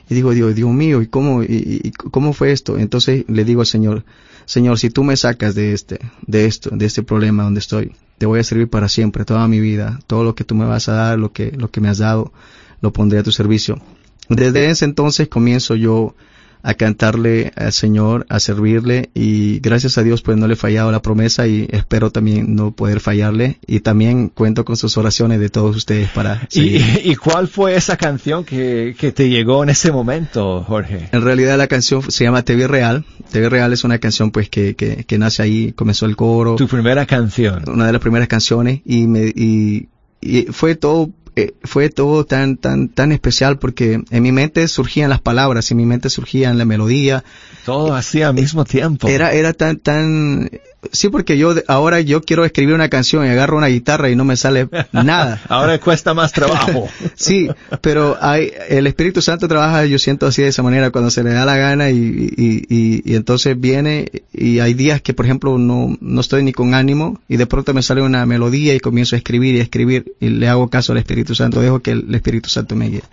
y 0.10 0.14
digo, 0.14 0.32
Dios, 0.34 0.54
Dios 0.56 0.70
mío, 0.72 1.02
¿y 1.02 1.08
cómo, 1.08 1.42
y, 1.42 1.82
y- 1.86 1.92
cómo 1.92 2.34
fue 2.34 2.52
esto? 2.52 2.78
Entonces 2.78 3.24
le 3.30 3.46
digo 3.46 3.62
al 3.62 3.68
Señor, 3.68 4.04
Señor, 4.46 4.78
si 4.78 4.90
tú 4.90 5.06
me 5.06 5.16
sacas 5.16 5.56
de 5.56 5.72
este, 5.72 6.00
de 6.28 6.48
esto, 6.48 6.70
de 6.74 6.86
este 6.86 7.02
problema 7.02 7.44
donde 7.44 7.62
estoy, 7.62 7.94
te 8.18 8.26
voy 8.26 8.42
a 8.42 8.44
servir 8.44 8.68
para 8.70 8.90
siempre, 8.90 9.24
toda 9.24 9.48
mi 9.48 9.62
vida, 9.62 10.00
todo 10.06 10.26
lo 10.26 10.36
que 10.36 10.44
tú 10.44 10.54
me 10.54 10.66
vas 10.66 10.90
a 10.90 10.94
dar, 10.94 11.18
lo 11.18 11.32
que, 11.32 11.54
lo 11.56 11.72
que 11.72 11.80
me 11.80 11.88
has 11.88 12.00
dado, 12.00 12.34
lo 12.82 12.92
pondré 12.92 13.20
a 13.20 13.24
tu 13.24 13.32
servicio. 13.32 13.80
Desde 14.28 14.70
ese 14.70 14.84
entonces 14.84 15.30
comienzo 15.30 15.76
yo 15.76 16.14
a 16.62 16.74
cantarle 16.74 17.52
al 17.56 17.72
Señor, 17.72 18.26
a 18.30 18.40
servirle 18.40 19.10
y 19.14 19.60
gracias 19.60 19.98
a 19.98 20.04
Dios 20.04 20.22
pues 20.22 20.38
no 20.38 20.48
le 20.48 20.54
he 20.54 20.58
fallado 20.58 20.92
la 20.92 21.02
promesa 21.02 21.48
y 21.48 21.68
espero 21.72 22.12
también 22.12 22.56
no 22.56 22.72
poder 22.72 23.00
fallarle 23.00 23.60
y 23.66 23.80
también 23.80 24.30
cuento 24.30 24.66
con 24.66 24.76
sus 24.76 24.98
oraciones 24.98 25.40
de 25.40 25.50
todos 25.50 25.76
ustedes 25.76 26.10
para 26.10 26.48
¿Y, 26.52 27.16
cuál 27.16 27.48
fue 27.48 27.76
esa 27.76 27.98
canción 27.98 28.44
que, 28.44 28.96
que 28.98 29.12
te 29.12 29.30
llegó 29.30 29.64
en 29.64 29.70
ese 29.70 29.92
momento, 29.92 30.64
Jorge? 30.64 31.10
En 31.12 31.22
realidad 31.22 31.58
la 31.58 31.68
canción 31.68 32.10
se 32.10 32.24
llama 32.24 32.44
TV 32.44 32.68
Real. 32.68 33.06
TV 33.32 33.50
Real 33.50 33.74
es 33.74 33.84
una 33.84 34.00
canción 34.00 34.32
pues 34.32 34.50
que, 34.50 34.76
que, 34.76 35.04
que 35.06 35.18
nace 35.18 35.44
ahí, 35.44 35.74
comenzó 35.74 36.06
el 36.06 36.16
coro. 36.16 36.56
Tu 36.56 36.68
primera 36.68 37.06
canción. 37.06 37.64
Una 37.68 37.86
de 37.86 37.94
las 37.94 38.02
primeras 38.02 38.28
canciones 38.28 38.82
y 38.86 39.08
me, 39.08 39.28
y, 39.28 39.90
y 40.22 40.44
fue 40.52 40.76
todo, 40.76 41.12
eh, 41.36 41.54
fue 41.64 41.90
todo 41.90 42.26
tan, 42.26 42.58
tan, 42.58 42.90
tan 42.90 43.12
especial 43.12 43.60
porque 43.60 44.02
en 44.10 44.24
mi 44.24 44.32
mente 44.32 44.68
surgían 44.68 45.10
las 45.10 45.22
palabras, 45.22 45.70
en 45.72 45.78
mi 45.78 45.86
mente 45.86 46.10
surgían 46.10 46.58
la 46.58 46.66
melodía. 46.66 47.24
Todo 47.66 47.94
así 47.94 48.22
al 48.22 48.34
mismo 48.34 48.66
tiempo. 48.66 49.08
Era, 49.08 49.32
era 49.32 49.54
tan, 49.54 49.78
tan, 49.78 50.50
sí 50.92 51.10
porque 51.10 51.38
yo 51.38 51.54
ahora 51.68 52.00
yo 52.00 52.22
quiero 52.22 52.46
escribir 52.46 52.74
una 52.74 52.90
canción 52.90 53.26
y 53.26 53.30
agarro 53.30 53.58
una 53.58 53.68
guitarra 53.68 54.10
y 54.10 54.16
no 54.16 54.26
me 54.26 54.38
sale 54.38 54.68
nada. 54.92 55.42
Ahora 55.48 55.80
cuesta 55.80 56.14
más 56.14 56.32
trabajo. 56.32 56.88
Sí, 57.16 57.50
pero 57.82 58.18
hay, 58.22 58.52
el 58.70 58.88
Espíritu 58.88 59.22
Santo 59.22 59.48
trabaja, 59.48 59.86
yo 59.86 60.00
siento 60.00 60.26
así 60.28 60.42
de 60.42 60.48
esa 60.50 60.64
manera, 60.64 60.90
cuando 60.90 61.12
se 61.12 61.24
le 61.24 61.32
da 61.32 61.46
la 61.46 61.58
gana 61.58 61.90
y, 61.90 61.98
y, 61.98 62.66
y, 62.70 63.02
y 63.04 63.16
entonces 63.16 63.60
viene 63.60 64.10
y 64.32 64.60
hay 64.60 64.74
días 64.74 65.02
que, 65.02 65.14
por 65.14 65.26
ejemplo, 65.26 65.58
no, 65.58 65.98
no 66.00 66.22
estoy 66.22 66.44
ni 66.44 66.54
con 66.54 66.74
ánimo 66.74 67.20
y 67.28 67.38
de 67.38 67.46
pronto 67.46 67.74
me 67.74 67.82
sale 67.82 68.02
una 68.02 68.26
melodía 68.26 68.74
y 68.74 68.80
comienzo 68.80 69.16
a 69.16 69.18
escribir 69.18 69.56
y 69.56 69.60
a 69.60 69.64
escribir 69.64 70.14
y 70.20 70.30
le 70.30 70.48
hago 70.48 70.70
caso 70.70 70.94
al 70.94 71.00
Espíritu 71.00 71.36
Santo, 71.36 71.62
dejo 71.62 71.80
que 71.80 71.92
el 71.92 72.14
Espíritu 72.16 72.50
Santo 72.50 72.76
me 72.76 72.90
guíe. 72.90 73.04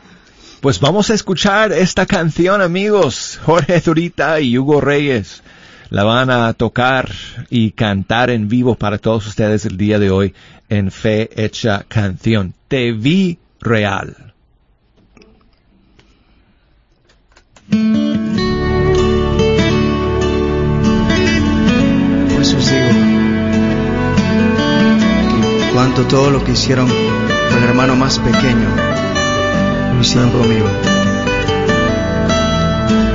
Pues 0.60 0.78
vamos 0.80 1.10
a 1.10 1.14
escuchar 1.14 1.72
esta 1.72 2.06
canción, 2.06 2.62
amigos. 2.62 3.38
Jorge 3.44 3.80
Zurita 3.80 4.40
y 4.40 4.56
Hugo 4.56 4.80
Reyes 4.80 5.42
la 5.90 6.04
van 6.04 6.30
a 6.30 6.52
tocar 6.52 7.10
y 7.50 7.70
cantar 7.72 8.30
en 8.30 8.48
vivo 8.48 8.74
para 8.74 8.98
todos 8.98 9.26
ustedes 9.26 9.64
el 9.64 9.76
día 9.76 9.98
de 9.98 10.10
hoy 10.10 10.34
en 10.68 10.90
Fe 10.90 11.30
Hecha 11.36 11.84
Canción. 11.88 12.54
Te 12.68 12.92
vi 12.92 13.38
real. 13.60 14.16
Por 22.30 22.42
eso 22.42 22.56
os 22.58 22.70
digo 22.70 22.88
que 25.30 25.72
cuanto 25.72 26.02
todo 26.06 26.30
lo 26.30 26.44
que 26.44 26.52
hicieron 26.52 26.88
con 26.88 27.62
el 27.62 27.68
hermano 27.68 27.96
más 27.96 28.18
pequeño, 28.18 28.68
lo 29.94 30.00
hicieron 30.00 30.30
conmigo. 30.30 30.68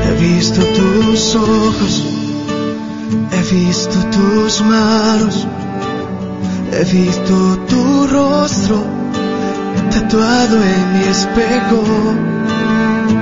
He 0.03 0.13
visto 0.19 0.61
tus 0.63 1.35
ojos, 1.35 2.03
visto 3.51 3.97
tus 4.11 4.61
manos, 4.61 5.45
he 6.71 6.83
visto 6.85 7.57
tu 7.67 8.07
rostro 8.07 8.81
tatuado 9.91 10.57
en 10.63 10.93
mi 10.93 11.03
espejo. 11.05 11.83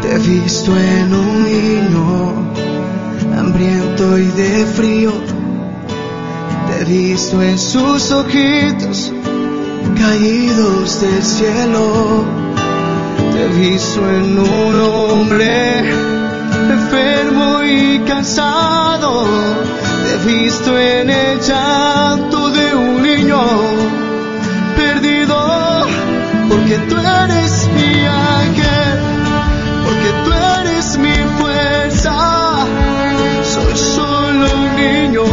Te 0.01 0.15
he 0.15 0.19
visto 0.19 0.77
en 0.77 1.13
un 1.13 1.43
niño, 1.43 2.53
hambriento 3.37 4.17
y 4.19 4.27
de 4.27 4.65
frío. 4.65 5.13
Te 6.67 6.81
he 6.81 6.85
visto 6.85 7.41
en 7.41 7.57
sus 7.57 8.11
ojitos 8.11 9.11
caídos 9.97 11.01
del 11.01 11.23
cielo. 11.23 12.23
Te 13.33 13.45
he 13.45 13.69
visto 13.69 14.07
en 14.11 14.37
un 14.37 14.75
hombre 14.79 15.89
enfermo 16.69 17.63
y 17.63 17.99
cansado. 18.07 19.25
Te 20.03 20.13
he 20.13 20.17
visto 20.25 20.77
en 20.77 21.09
el 21.09 21.39
llanto 21.39 22.49
de 22.49 22.75
un 22.75 23.01
niño 23.01 23.41
perdido. 24.75 25.85
Porque 26.49 26.77
tú 26.89 26.95
eres 26.97 27.69
mi 27.75 28.05
ángel, 28.05 28.99
porque 29.85 30.09
tú 30.23 30.31
eres 30.59 30.97
mi 30.97 31.15
fuerza. 31.39 32.65
Soy 33.53 33.75
solo 33.75 34.45
un 34.61 34.75
niño 34.75 35.23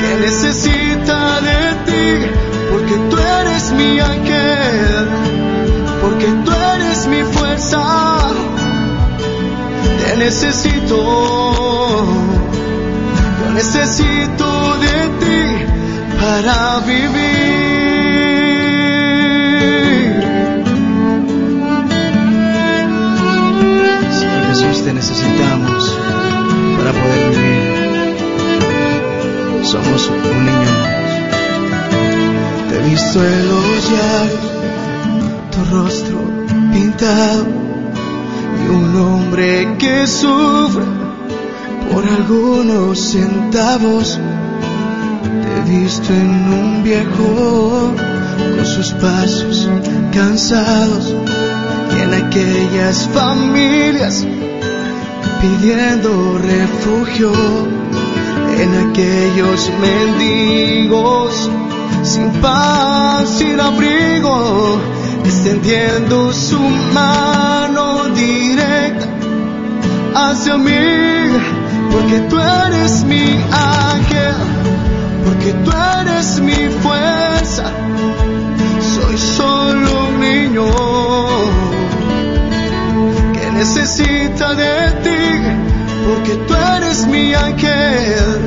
que 0.00 0.10
necesita 0.26 1.40
de 1.40 1.60
ti, 1.86 2.26
porque 2.70 2.94
tú 3.10 3.16
eres 3.18 3.72
mi 3.72 3.98
ángel, 3.98 5.08
porque 6.00 6.26
tú 6.44 6.52
eres 6.74 7.06
mi 7.06 7.22
fuerza. 7.22 7.82
Te 10.00 10.16
necesito, 10.16 10.96
yo 13.40 13.46
necesito 13.54 14.46
de 14.84 14.96
ti 15.20 15.42
para 16.20 16.80
vivir. 16.80 17.14
Señor 24.18 24.42
Jesús, 24.48 24.76
te 24.84 24.92
necesitamos 24.92 25.98
para 26.76 26.92
poder 26.92 27.30
vivir. 27.30 27.64
Somos 29.64 30.08
un 30.08 30.44
niño. 30.46 30.74
Te 32.68 32.74
he 32.76 32.82
visto 32.90 33.20
llaves, 33.90 34.44
tu 35.52 35.60
rostro 35.76 36.18
pintado 36.72 37.46
y 38.64 38.68
un 38.68 38.96
hombre 38.96 39.76
que 39.78 40.06
sufre 40.06 40.93
por 41.94 42.04
algunos 42.04 42.98
centavos. 42.98 44.18
Te 45.42 45.48
he 45.56 45.78
visto 45.78 46.12
en 46.12 46.52
un 46.52 46.82
viejo 46.82 47.94
con 48.56 48.66
sus 48.66 48.92
pasos 48.94 49.68
cansados 50.12 51.14
y 51.96 52.00
en 52.02 52.14
aquellas 52.14 53.08
familias 53.14 54.26
pidiendo 55.40 56.38
refugio, 56.38 57.32
en 58.58 58.90
aquellos 58.90 59.70
mendigos 59.80 61.50
sin 62.02 62.30
paz, 62.42 63.28
sin 63.38 63.60
abrigo, 63.60 64.78
extendiendo 65.24 66.32
su 66.32 66.58
mano 66.92 68.08
directa 68.14 69.06
hacia 70.14 70.56
mí, 70.56 71.53
porque 71.94 72.18
tú 72.28 72.36
eres 72.40 73.04
mi 73.04 73.24
ángel, 73.52 74.34
porque 75.24 75.52
tú 75.64 75.70
eres 76.00 76.40
mi 76.40 76.68
fuerza, 76.82 77.66
soy 78.94 79.16
solo 79.16 80.08
un 80.08 80.20
niño 80.20 80.66
que 83.32 83.50
necesita 83.52 84.54
de 84.54 84.90
ti, 85.04 85.24
porque 86.06 86.34
tú 86.48 86.54
eres 86.76 87.06
mi 87.06 87.32
ángel, 87.32 88.38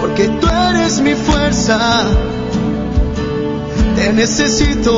porque 0.00 0.28
tú 0.40 0.46
eres 0.46 1.00
mi 1.00 1.14
fuerza. 1.14 2.04
Te 3.96 4.12
necesito, 4.12 4.92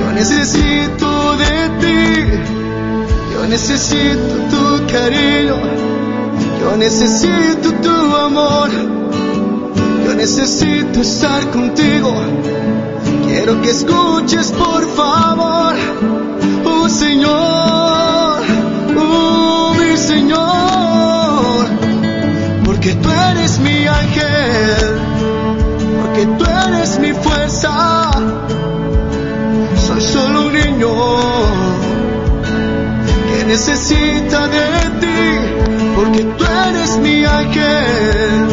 yo 0.00 0.12
necesito 0.14 1.36
de 1.36 1.68
ti, 1.80 2.57
yo 3.38 3.46
necesito 3.46 4.34
tu 4.50 4.86
cariño, 4.92 5.56
yo 6.60 6.76
necesito 6.76 7.72
tu 7.82 8.16
amor, 8.16 8.70
yo 10.04 10.14
necesito 10.14 11.00
estar 11.00 11.48
contigo, 11.50 12.12
quiero 13.26 13.62
que 13.62 13.70
escuches 13.70 14.50
por 14.52 14.84
favor, 14.94 15.74
oh 16.64 16.88
Señor, 16.88 18.42
oh 18.96 19.74
mi 19.78 19.96
Señor, 19.96 21.66
porque 22.64 22.94
tú 22.94 23.08
eres 23.10 23.58
mi 23.60 23.86
ángel. 23.86 24.98
Que 26.14 26.26
tú 26.26 26.44
eres 26.44 26.98
mi 26.98 27.12
fuerza. 27.12 28.10
Soy 29.86 30.00
solo 30.00 30.46
un 30.46 30.52
niño 30.52 30.88
necesita 33.48 34.46
de 34.46 34.66
ti, 35.00 35.20
porque 35.96 36.22
tú 36.36 36.44
eres 36.68 36.98
mi 36.98 37.24
ángel, 37.24 38.46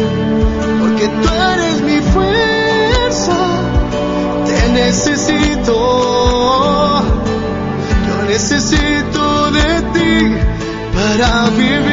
porque 0.80 1.06
tú 1.08 1.28
eres 1.52 1.82
mi 1.82 1.98
fuerza. 2.14 3.38
Te 4.46 4.68
necesito, 4.72 5.76
yo 8.06 8.16
necesito 8.26 9.50
de 9.50 9.68
ti 9.94 10.34
para 10.94 11.50
vivir. 11.50 11.85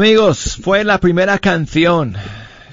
Amigos, 0.00 0.58
fue 0.62 0.82
la 0.82 0.98
primera 0.98 1.38
canción 1.38 2.14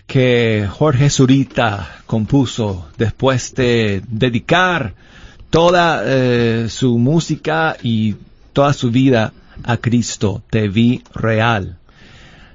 que 0.05 0.65
Jorge 0.71 1.09
Zurita 1.09 1.97
compuso 2.05 2.87
después 2.97 3.53
de 3.53 4.01
dedicar 4.07 4.93
toda 5.49 6.03
eh, 6.05 6.67
su 6.69 6.97
música 6.97 7.75
y 7.83 8.15
toda 8.53 8.71
su 8.71 8.91
vida 8.91 9.33
a 9.65 9.75
Cristo. 9.75 10.41
Te 10.49 10.69
vi 10.69 11.03
real. 11.13 11.75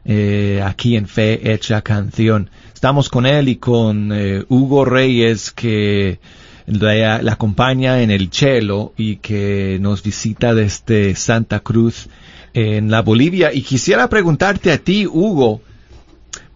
Eh, 0.07 0.63
aquí 0.65 0.97
en 0.97 1.07
Fe 1.07 1.53
Hecha 1.53 1.83
Canción. 1.83 2.49
Estamos 2.73 3.11
con 3.11 3.27
él 3.27 3.51
y 3.51 3.57
con 3.57 4.11
eh, 4.11 4.43
Hugo 4.49 4.87
Reyes 4.87 5.51
que 5.51 6.19
le, 6.65 7.05
acompaña 7.05 8.01
en 8.01 8.11
el 8.11 8.31
cello 8.33 8.95
y 8.97 9.17
que 9.17 9.77
nos 9.83 10.03
visita 10.03 10.55
desde 10.55 11.15
Santa 11.15 11.61
Cruz 11.61 12.09
en 12.55 12.91
la 12.91 13.03
Bolivia. 13.03 13.53
Y 13.53 13.63
quisiera 13.63 14.09
preguntarte 14.09 14.73
a 14.73 14.79
ti, 14.79 15.07
Hugo, 15.07 15.63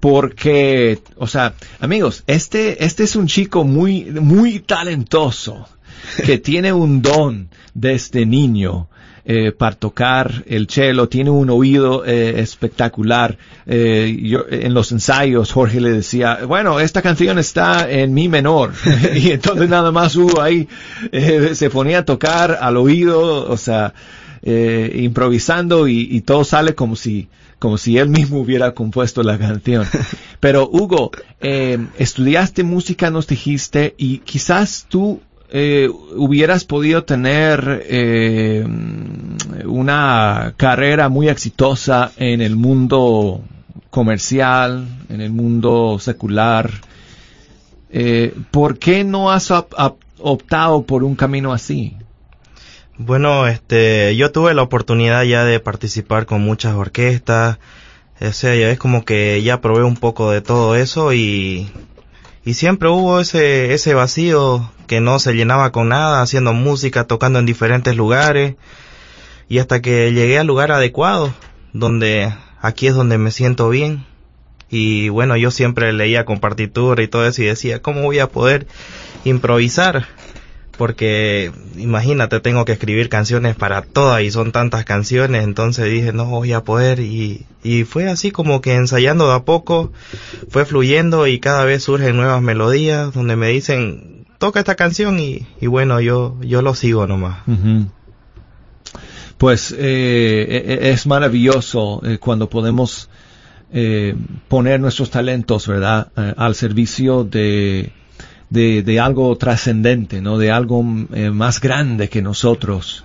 porque, 0.00 1.00
o 1.16 1.26
sea, 1.26 1.54
amigos, 1.80 2.22
este, 2.26 2.84
este 2.84 3.04
es 3.04 3.16
un 3.16 3.26
chico 3.26 3.64
muy, 3.64 4.04
muy 4.04 4.60
talentoso, 4.60 5.68
que 6.24 6.38
tiene 6.50 6.72
un 6.72 7.02
don 7.02 7.48
desde 7.74 8.26
niño. 8.26 8.88
Eh, 9.28 9.50
para 9.50 9.74
tocar 9.74 10.44
el 10.46 10.68
cello, 10.68 11.08
tiene 11.08 11.30
un 11.30 11.50
oído 11.50 12.04
eh, 12.04 12.40
espectacular. 12.40 13.36
Eh, 13.66 14.16
yo, 14.22 14.44
en 14.48 14.72
los 14.72 14.92
ensayos 14.92 15.50
Jorge 15.50 15.80
le 15.80 15.90
decía, 15.90 16.42
bueno, 16.46 16.78
esta 16.78 17.02
canción 17.02 17.36
está 17.40 17.90
en 17.90 18.14
mi 18.14 18.28
menor. 18.28 18.74
y 19.16 19.32
entonces 19.32 19.68
nada 19.68 19.90
más 19.90 20.14
Hugo 20.14 20.40
ahí 20.40 20.68
eh, 21.10 21.56
se 21.56 21.70
ponía 21.70 21.98
a 21.98 22.04
tocar 22.04 22.56
al 22.60 22.76
oído, 22.76 23.50
o 23.50 23.56
sea, 23.56 23.94
eh, 24.42 24.92
improvisando 25.02 25.88
y, 25.88 26.08
y, 26.10 26.20
todo 26.20 26.44
sale 26.44 26.74
como 26.74 26.96
si, 26.96 27.28
como 27.58 27.78
si 27.78 27.98
él 27.98 28.08
mismo 28.08 28.40
hubiera 28.40 28.72
compuesto 28.72 29.22
la 29.22 29.38
canción. 29.38 29.86
Pero 30.40 30.68
Hugo, 30.70 31.10
eh, 31.40 31.78
estudiaste 31.98 32.62
música, 32.62 33.10
nos 33.10 33.26
dijiste, 33.26 33.94
y 33.98 34.18
quizás 34.18 34.86
tú 34.88 35.20
eh, 35.48 35.88
hubieras 36.16 36.64
podido 36.64 37.04
tener 37.04 37.84
eh, 37.86 38.66
una 39.64 40.54
carrera 40.56 41.08
muy 41.08 41.28
exitosa 41.28 42.10
en 42.16 42.40
el 42.40 42.56
mundo 42.56 43.42
comercial, 43.90 44.88
en 45.08 45.20
el 45.20 45.30
mundo 45.30 45.98
secular. 46.00 46.70
Eh, 47.90 48.34
¿Por 48.50 48.78
qué 48.78 49.04
no 49.04 49.30
has 49.30 49.52
optado 50.18 50.82
por 50.82 51.04
un 51.04 51.14
camino 51.14 51.52
así? 51.52 51.96
Bueno, 52.98 53.46
este, 53.46 54.16
yo 54.16 54.32
tuve 54.32 54.54
la 54.54 54.62
oportunidad 54.62 55.22
ya 55.24 55.44
de 55.44 55.60
participar 55.60 56.24
con 56.24 56.40
muchas 56.40 56.74
orquestas, 56.74 57.58
o 58.20 58.32
sea, 58.32 58.54
ya 58.54 58.70
es 58.70 58.78
como 58.78 59.04
que 59.04 59.42
ya 59.42 59.60
probé 59.60 59.84
un 59.84 59.96
poco 59.96 60.30
de 60.30 60.40
todo 60.40 60.74
eso 60.76 61.12
y, 61.12 61.70
y 62.46 62.54
siempre 62.54 62.88
hubo 62.88 63.20
ese, 63.20 63.74
ese 63.74 63.92
vacío 63.92 64.72
que 64.86 65.02
no 65.02 65.18
se 65.18 65.34
llenaba 65.34 65.72
con 65.72 65.90
nada, 65.90 66.22
haciendo 66.22 66.54
música, 66.54 67.04
tocando 67.04 67.38
en 67.38 67.44
diferentes 67.44 67.94
lugares, 67.96 68.54
y 69.46 69.58
hasta 69.58 69.82
que 69.82 70.12
llegué 70.14 70.38
al 70.38 70.46
lugar 70.46 70.72
adecuado, 70.72 71.34
donde 71.74 72.32
aquí 72.62 72.86
es 72.86 72.94
donde 72.94 73.18
me 73.18 73.30
siento 73.30 73.68
bien, 73.68 74.06
y 74.70 75.10
bueno, 75.10 75.36
yo 75.36 75.50
siempre 75.50 75.92
leía 75.92 76.24
con 76.24 76.40
partitura 76.40 77.02
y 77.02 77.08
todo 77.08 77.26
eso 77.26 77.42
y 77.42 77.46
decía, 77.46 77.82
¿cómo 77.82 78.02
voy 78.02 78.20
a 78.20 78.30
poder 78.30 78.66
improvisar? 79.24 80.06
Porque 80.76 81.52
imagínate, 81.76 82.40
tengo 82.40 82.64
que 82.64 82.72
escribir 82.72 83.08
canciones 83.08 83.56
para 83.56 83.82
todas 83.82 84.22
y 84.22 84.30
son 84.30 84.52
tantas 84.52 84.84
canciones, 84.84 85.44
entonces 85.44 85.90
dije, 85.90 86.12
no 86.12 86.26
voy 86.26 86.52
a 86.52 86.62
poder 86.62 87.00
y, 87.00 87.46
y 87.62 87.84
fue 87.84 88.08
así 88.08 88.30
como 88.30 88.60
que 88.60 88.74
ensayando 88.74 89.28
de 89.28 89.34
a 89.34 89.44
poco, 89.44 89.92
fue 90.48 90.64
fluyendo 90.64 91.26
y 91.26 91.40
cada 91.40 91.64
vez 91.64 91.84
surgen 91.84 92.16
nuevas 92.16 92.42
melodías 92.42 93.12
donde 93.12 93.36
me 93.36 93.48
dicen, 93.48 94.26
toca 94.38 94.60
esta 94.60 94.74
canción 94.74 95.18
y, 95.18 95.46
y 95.60 95.66
bueno, 95.66 96.00
yo, 96.00 96.36
yo 96.40 96.62
lo 96.62 96.74
sigo 96.74 97.06
nomás. 97.06 97.46
Uh. 97.46 97.86
Pues 99.38 99.74
eh, 99.76 100.78
es 100.92 101.06
maravilloso 101.06 102.00
eh, 102.04 102.16
cuando 102.18 102.48
podemos 102.48 103.10
eh, 103.72 104.14
poner 104.48 104.80
nuestros 104.80 105.10
talentos, 105.10 105.66
¿verdad?, 105.66 106.08
eh, 106.16 106.34
al 106.36 106.54
servicio 106.54 107.24
de 107.24 107.92
de, 108.50 108.82
de 108.82 109.00
algo 109.00 109.36
trascendente, 109.36 110.20
¿no? 110.20 110.38
De 110.38 110.50
algo 110.50 110.84
eh, 111.12 111.30
más 111.30 111.60
grande 111.60 112.08
que 112.08 112.22
nosotros. 112.22 113.04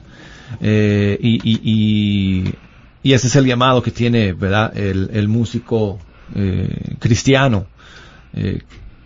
Eh, 0.59 1.17
y, 1.21 1.35
y, 1.49 1.61
y, 1.63 2.55
y, 3.03 3.13
ese 3.13 3.27
es 3.27 3.35
el 3.35 3.45
llamado 3.45 3.81
que 3.81 3.91
tiene, 3.91 4.33
¿verdad? 4.33 4.75
El, 4.77 5.09
el 5.13 5.27
músico 5.27 5.99
eh, 6.35 6.95
cristiano 6.99 7.67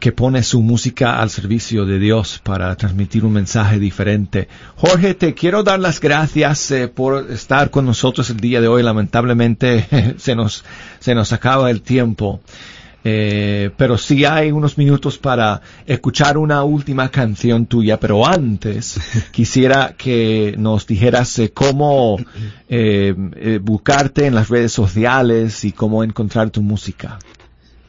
que 0.06 0.12
pone 0.12 0.44
su 0.44 0.62
música 0.62 1.20
al 1.20 1.32
servicio 1.32 1.84
de 1.84 1.98
Dios 1.98 2.40
para 2.44 2.76
transmitir 2.76 3.26
un 3.26 3.34
mensaje 3.34 3.80
diferente. 3.80 4.48
Jorge, 4.76 5.16
te 5.16 5.34
quiero 5.34 5.64
dar 5.64 5.80
las 5.80 6.00
gracias 6.00 6.72
por 6.94 7.32
estar 7.32 7.72
con 7.72 7.88
nosotros 7.88 8.30
el 8.30 8.38
día 8.38 8.62
de 8.62 8.68
hoy. 8.68 8.84
Lamentablemente 8.84 10.14
se 10.20 10.36
nos, 10.36 10.64
se 11.00 11.16
nos 11.16 11.34
acaba 11.34 11.72
el 11.72 11.82
tiempo. 11.82 12.42
Eh, 13.08 13.70
pero 13.78 13.99
sí 13.99 14.26
hay 14.26 14.51
unos 14.51 14.80
minutos 14.80 15.20
para 15.20 15.62
escuchar 15.86 16.39
una 16.39 16.64
última 16.64 17.10
canción 17.10 17.68
tuya, 17.68 17.99
pero 17.99 18.26
antes 18.26 18.99
quisiera 19.32 19.93
que 19.95 20.56
nos 20.58 20.88
dijeras 20.88 21.38
eh, 21.38 21.51
cómo 21.53 22.18
eh, 22.68 23.14
eh, 23.36 23.60
buscarte 23.62 24.26
en 24.26 24.34
las 24.34 24.49
redes 24.49 24.72
sociales 24.72 25.64
y 25.66 25.72
cómo 25.72 26.03
encontrar 26.03 26.49
tu 26.49 26.64
música. 26.64 27.20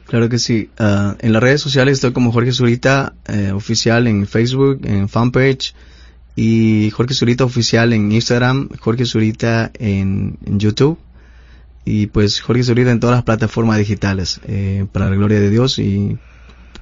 Claro 0.05 0.29
que 0.29 0.37
sí. 0.37 0.69
Ah, 0.77 1.15
en 1.19 1.33
las 1.33 1.41
redes 1.41 1.61
sociales 1.61 1.95
estoy 1.95 2.11
como 2.13 2.31
Jorge 2.31 2.51
Zurita 2.51 3.13
eh, 3.27 3.51
oficial 3.51 4.05
en 4.05 4.27
Facebook, 4.27 4.81
en 4.83 5.09
fanpage 5.09 5.73
y 6.35 6.91
Jorge 6.91 7.15
Zurita 7.15 7.43
oficial 7.43 7.91
en 7.91 8.11
Instagram, 8.11 8.69
Jorge 8.79 9.05
Zurita 9.05 9.71
en, 9.79 10.37
en 10.45 10.59
YouTube 10.59 10.99
y 11.87 12.07
pues 12.07 12.41
Jorge 12.41 12.63
Zurita 12.63 12.91
en 12.91 12.99
todas 12.99 13.15
las 13.15 13.23
plataformas 13.23 13.77
digitales 13.77 14.41
eh, 14.45 14.85
para 14.91 15.09
la 15.09 15.15
gloria 15.15 15.39
de 15.39 15.49
Dios 15.49 15.79
y 15.79 16.17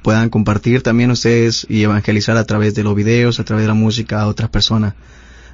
puedan 0.02 0.30
compartir 0.30 0.82
también 0.82 1.12
ustedes 1.12 1.66
y 1.70 1.84
evangelizar 1.84 2.38
a 2.38 2.44
través 2.46 2.74
de 2.74 2.84
los 2.84 2.96
videos, 2.96 3.40
a 3.40 3.44
través 3.44 3.64
de 3.64 3.68
la 3.68 3.74
música 3.76 4.22
a 4.22 4.28
otras 4.28 4.50
personas. 4.50 4.96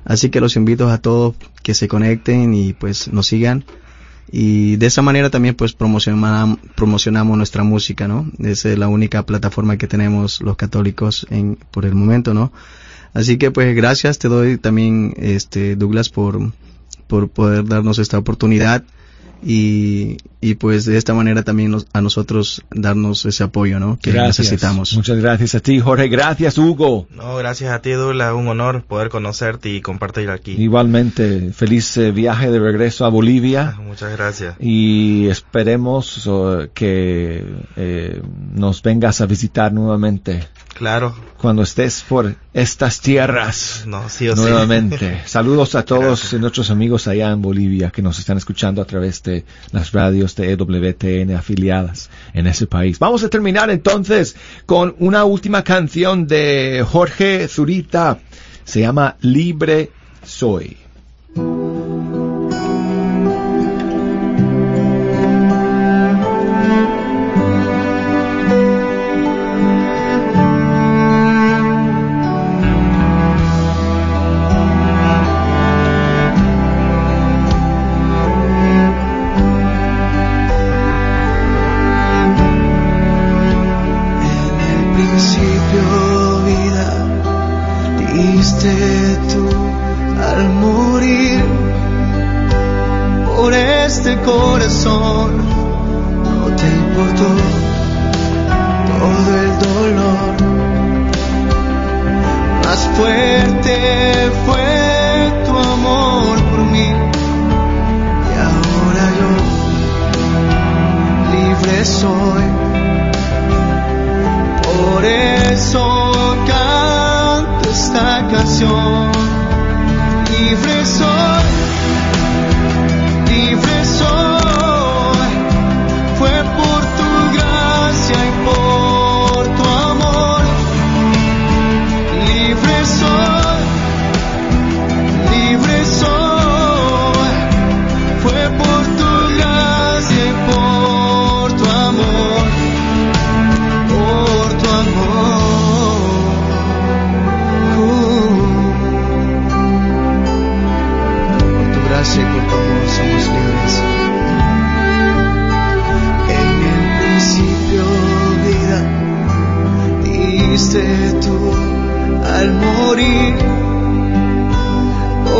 Así 0.05 0.29
que 0.29 0.39
los 0.39 0.55
invito 0.55 0.89
a 0.89 0.99
todos 0.99 1.35
que 1.63 1.73
se 1.73 1.87
conecten 1.89 2.53
y 2.53 2.71
pues 2.73 3.11
nos 3.11 3.27
sigan 3.27 3.65
y 4.31 4.77
de 4.77 4.85
esa 4.85 5.01
manera 5.01 5.29
también 5.29 5.55
pues 5.55 5.77
promocionam- 5.77 6.57
promocionamos 6.75 7.35
nuestra 7.37 7.63
música, 7.63 8.07
¿no? 8.07 8.31
Esa 8.39 8.69
es 8.71 8.77
la 8.79 8.87
única 8.87 9.25
plataforma 9.25 9.75
que 9.77 9.87
tenemos 9.87 10.39
los 10.41 10.55
católicos 10.55 11.27
en, 11.29 11.57
por 11.71 11.85
el 11.85 11.93
momento, 11.93 12.33
¿no? 12.33 12.53
Así 13.13 13.37
que 13.37 13.51
pues 13.51 13.75
gracias 13.75 14.17
te 14.17 14.29
doy 14.29 14.57
también 14.57 15.13
este 15.17 15.75
Douglas 15.75 16.07
por, 16.09 16.39
por 17.07 17.27
poder 17.29 17.65
darnos 17.65 17.99
esta 17.99 18.17
oportunidad 18.17 18.85
y, 19.43 20.17
y 20.39 20.55
pues 20.55 20.85
de 20.85 20.97
esta 20.97 21.13
manera 21.13 21.43
también 21.43 21.71
nos- 21.71 21.87
a 21.93 22.01
nosotros 22.01 22.63
darnos 22.71 23.25
ese 23.25 23.43
apoyo, 23.43 23.79
¿no? 23.79 23.97
Que 24.01 24.11
Gracias. 24.11 24.39
necesitamos. 24.39 24.95
Muchas 24.95 25.17
gracias 25.19 25.55
a 25.55 25.59
ti, 25.59 25.79
Jorge. 25.79 26.07
Gracias, 26.07 26.57
Hugo. 26.57 27.07
No, 27.15 27.35
gracias 27.37 27.71
a 27.71 27.81
ti, 27.81 27.91
Dula. 27.91 28.33
Un 28.35 28.47
honor 28.47 28.83
poder 28.83 29.09
conocerte 29.09 29.69
y 29.69 29.81
compartir 29.81 30.29
aquí. 30.29 30.51
Igualmente, 30.51 31.51
feliz 31.53 31.95
eh, 31.97 32.11
viaje 32.11 32.51
de 32.51 32.59
regreso 32.59 33.05
a 33.05 33.09
Bolivia. 33.09 33.77
Muchas 33.81 34.11
gracias. 34.17 34.55
y 34.59 35.27
esperemos 35.27 36.25
uh, 36.27 36.67
que 36.73 37.43
eh, 37.75 38.21
nos 38.53 38.81
vengas 38.81 39.21
a 39.21 39.25
visitar 39.25 39.73
nuevamente 39.73 40.43
Claro. 40.81 41.13
cuando 41.37 41.61
estés 41.61 42.03
por 42.09 42.33
estas 42.55 43.01
tierras 43.01 43.83
No, 43.85 44.09
sí 44.09 44.27
o 44.27 44.35
sí. 44.35 44.41
nuevamente. 44.41 45.21
Saludos 45.27 45.75
a 45.75 45.85
todos 45.85 46.33
nuestros 46.33 46.71
amigos 46.71 47.07
allá 47.07 47.29
en 47.29 47.39
Bolivia 47.39 47.91
que 47.91 48.01
nos 48.01 48.17
están 48.17 48.37
escuchando 48.37 48.81
a 48.81 48.85
través 48.85 49.21
de 49.21 49.45
las 49.71 49.91
radios 49.91 50.35
de 50.35 50.53
EWTN 50.53 51.35
afiliadas 51.35 52.09
en 52.33 52.47
ese 52.47 52.65
país. 52.65 52.97
Vamos 52.97 53.23
a 53.23 53.29
terminar 53.29 53.69
entonces 53.69 54.35
con 54.65 54.95
una 54.97 55.23
última 55.23 55.63
canción 55.63 56.25
de 56.25 56.83
Jorge 56.89 57.47
Zurita. 57.47 58.17
Se 58.63 58.79
llama 58.79 59.17
Libre 59.21 59.91
Soy. 60.25 60.77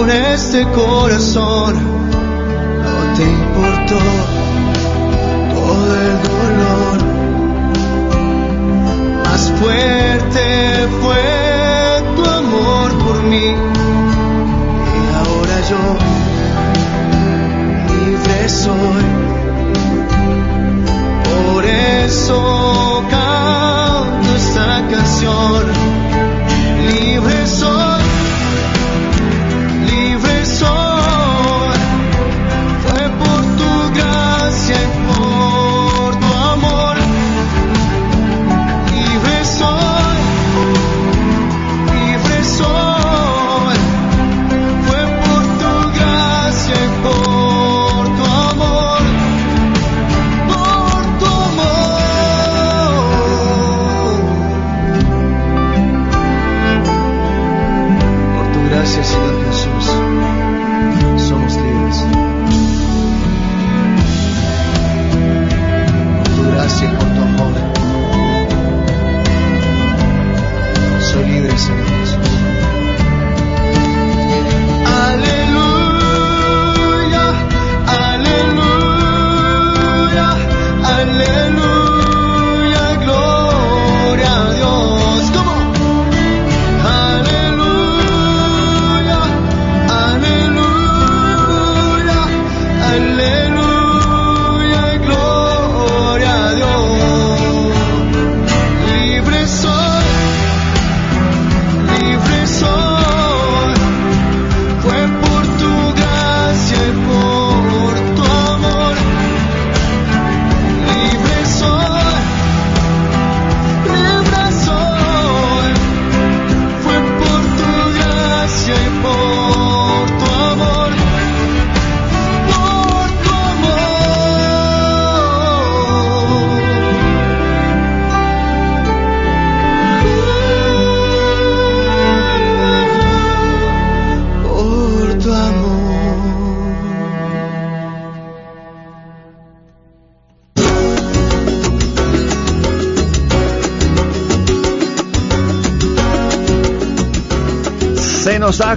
Por 0.02 0.10
este 0.10 0.64
corazón. 0.72 1.76
No 2.86 2.96
te 3.16 3.24
importó 3.24 4.00
todo 5.54 5.92
el 6.06 6.16
dolor 6.30 6.98
más 9.24 9.44
fuerte 9.60 10.44
fue 11.02 11.24
tu 12.16 12.24
amor 12.26 12.90
por 13.06 13.18
mí. 13.32 13.48
Y 14.98 15.04
ahora 15.20 15.56
yo 15.70 15.84
libre 17.94 18.50
soy. 18.50 19.06
Por 21.30 21.64
eso 21.64 23.04
canto 23.12 24.36
esta 24.36 24.88
canción. 24.90 25.91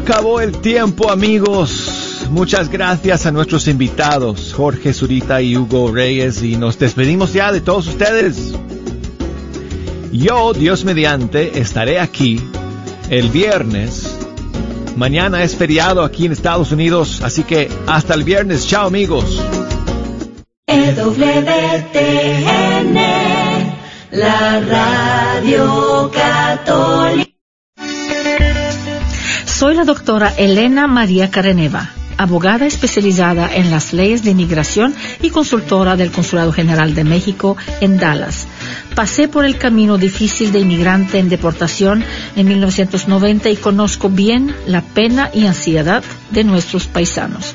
Acabó 0.05 0.39
el 0.43 0.59
tiempo, 0.59 1.11
amigos. 1.11 2.27
Muchas 2.31 2.69
gracias 2.69 3.25
a 3.25 3.33
nuestros 3.33 3.69
invitados, 3.69 4.53
Jorge 4.53 4.93
Zurita 4.93 5.41
y 5.41 5.57
Hugo 5.57 5.91
Reyes, 5.93 6.43
y 6.43 6.57
nos 6.57 6.79
despedimos 6.79 7.33
ya 7.33 7.51
de 7.51 7.63
todos 7.63 7.87
ustedes. 7.87 8.55
Yo, 10.13 10.53
Dios 10.53 10.85
mediante, 10.85 11.59
estaré 11.59 12.01
aquí 12.01 12.39
el 13.09 13.31
viernes. 13.31 14.19
Mañana 14.95 15.43
es 15.43 15.57
feriado 15.57 16.05
aquí 16.05 16.27
en 16.27 16.33
Estados 16.33 16.71
Unidos, 16.71 17.23
así 17.23 17.43
que 17.43 17.71
hasta 17.87 18.13
el 18.13 18.25
viernes. 18.25 18.67
Chao, 18.67 18.87
amigos. 18.87 19.43
Soy 29.65 29.77
la 29.77 29.85
doctora 29.87 30.29
Elena 30.37 30.87
María 30.87 31.31
Careneva, 31.31 31.89
abogada 32.19 32.67
especializada 32.67 33.49
en 33.51 33.71
las 33.71 33.95
leyes 33.95 34.23
de 34.23 34.33
inmigración 34.33 34.95
y 35.23 35.31
consultora 35.31 35.97
del 35.97 36.11
Consulado 36.11 36.53
General 36.53 36.95
de 36.95 37.03
México 37.03 37.57
en 37.81 37.97
Dallas. 37.97 38.47
Pasé 38.95 39.27
por 39.27 39.47
el 39.47 39.57
camino 39.57 39.97
difícil 39.97 40.53
de 40.53 40.61
inmigrante 40.61 41.19
en 41.19 41.31
deportación 41.31 42.05
en 42.37 42.47
1990 42.47 43.49
y 43.49 43.57
conozco 43.57 44.11
bien 44.11 44.55
la 44.67 44.83
pena 44.83 45.31
y 45.33 45.47
ansiedad 45.47 46.05
de 46.31 46.45
nuestros 46.45 46.87
paisanos. 46.87 47.55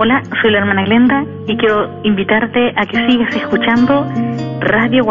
Hola, 0.00 0.22
soy 0.42 0.50
la 0.50 0.58
hermana 0.58 0.84
Glenda 0.84 1.24
y 1.46 1.56
quiero 1.56 2.00
invitarte 2.04 2.72
a 2.76 2.84
que 2.86 3.08
sigas 3.08 3.34
escuchando 3.34 4.06
Radio. 4.60 5.04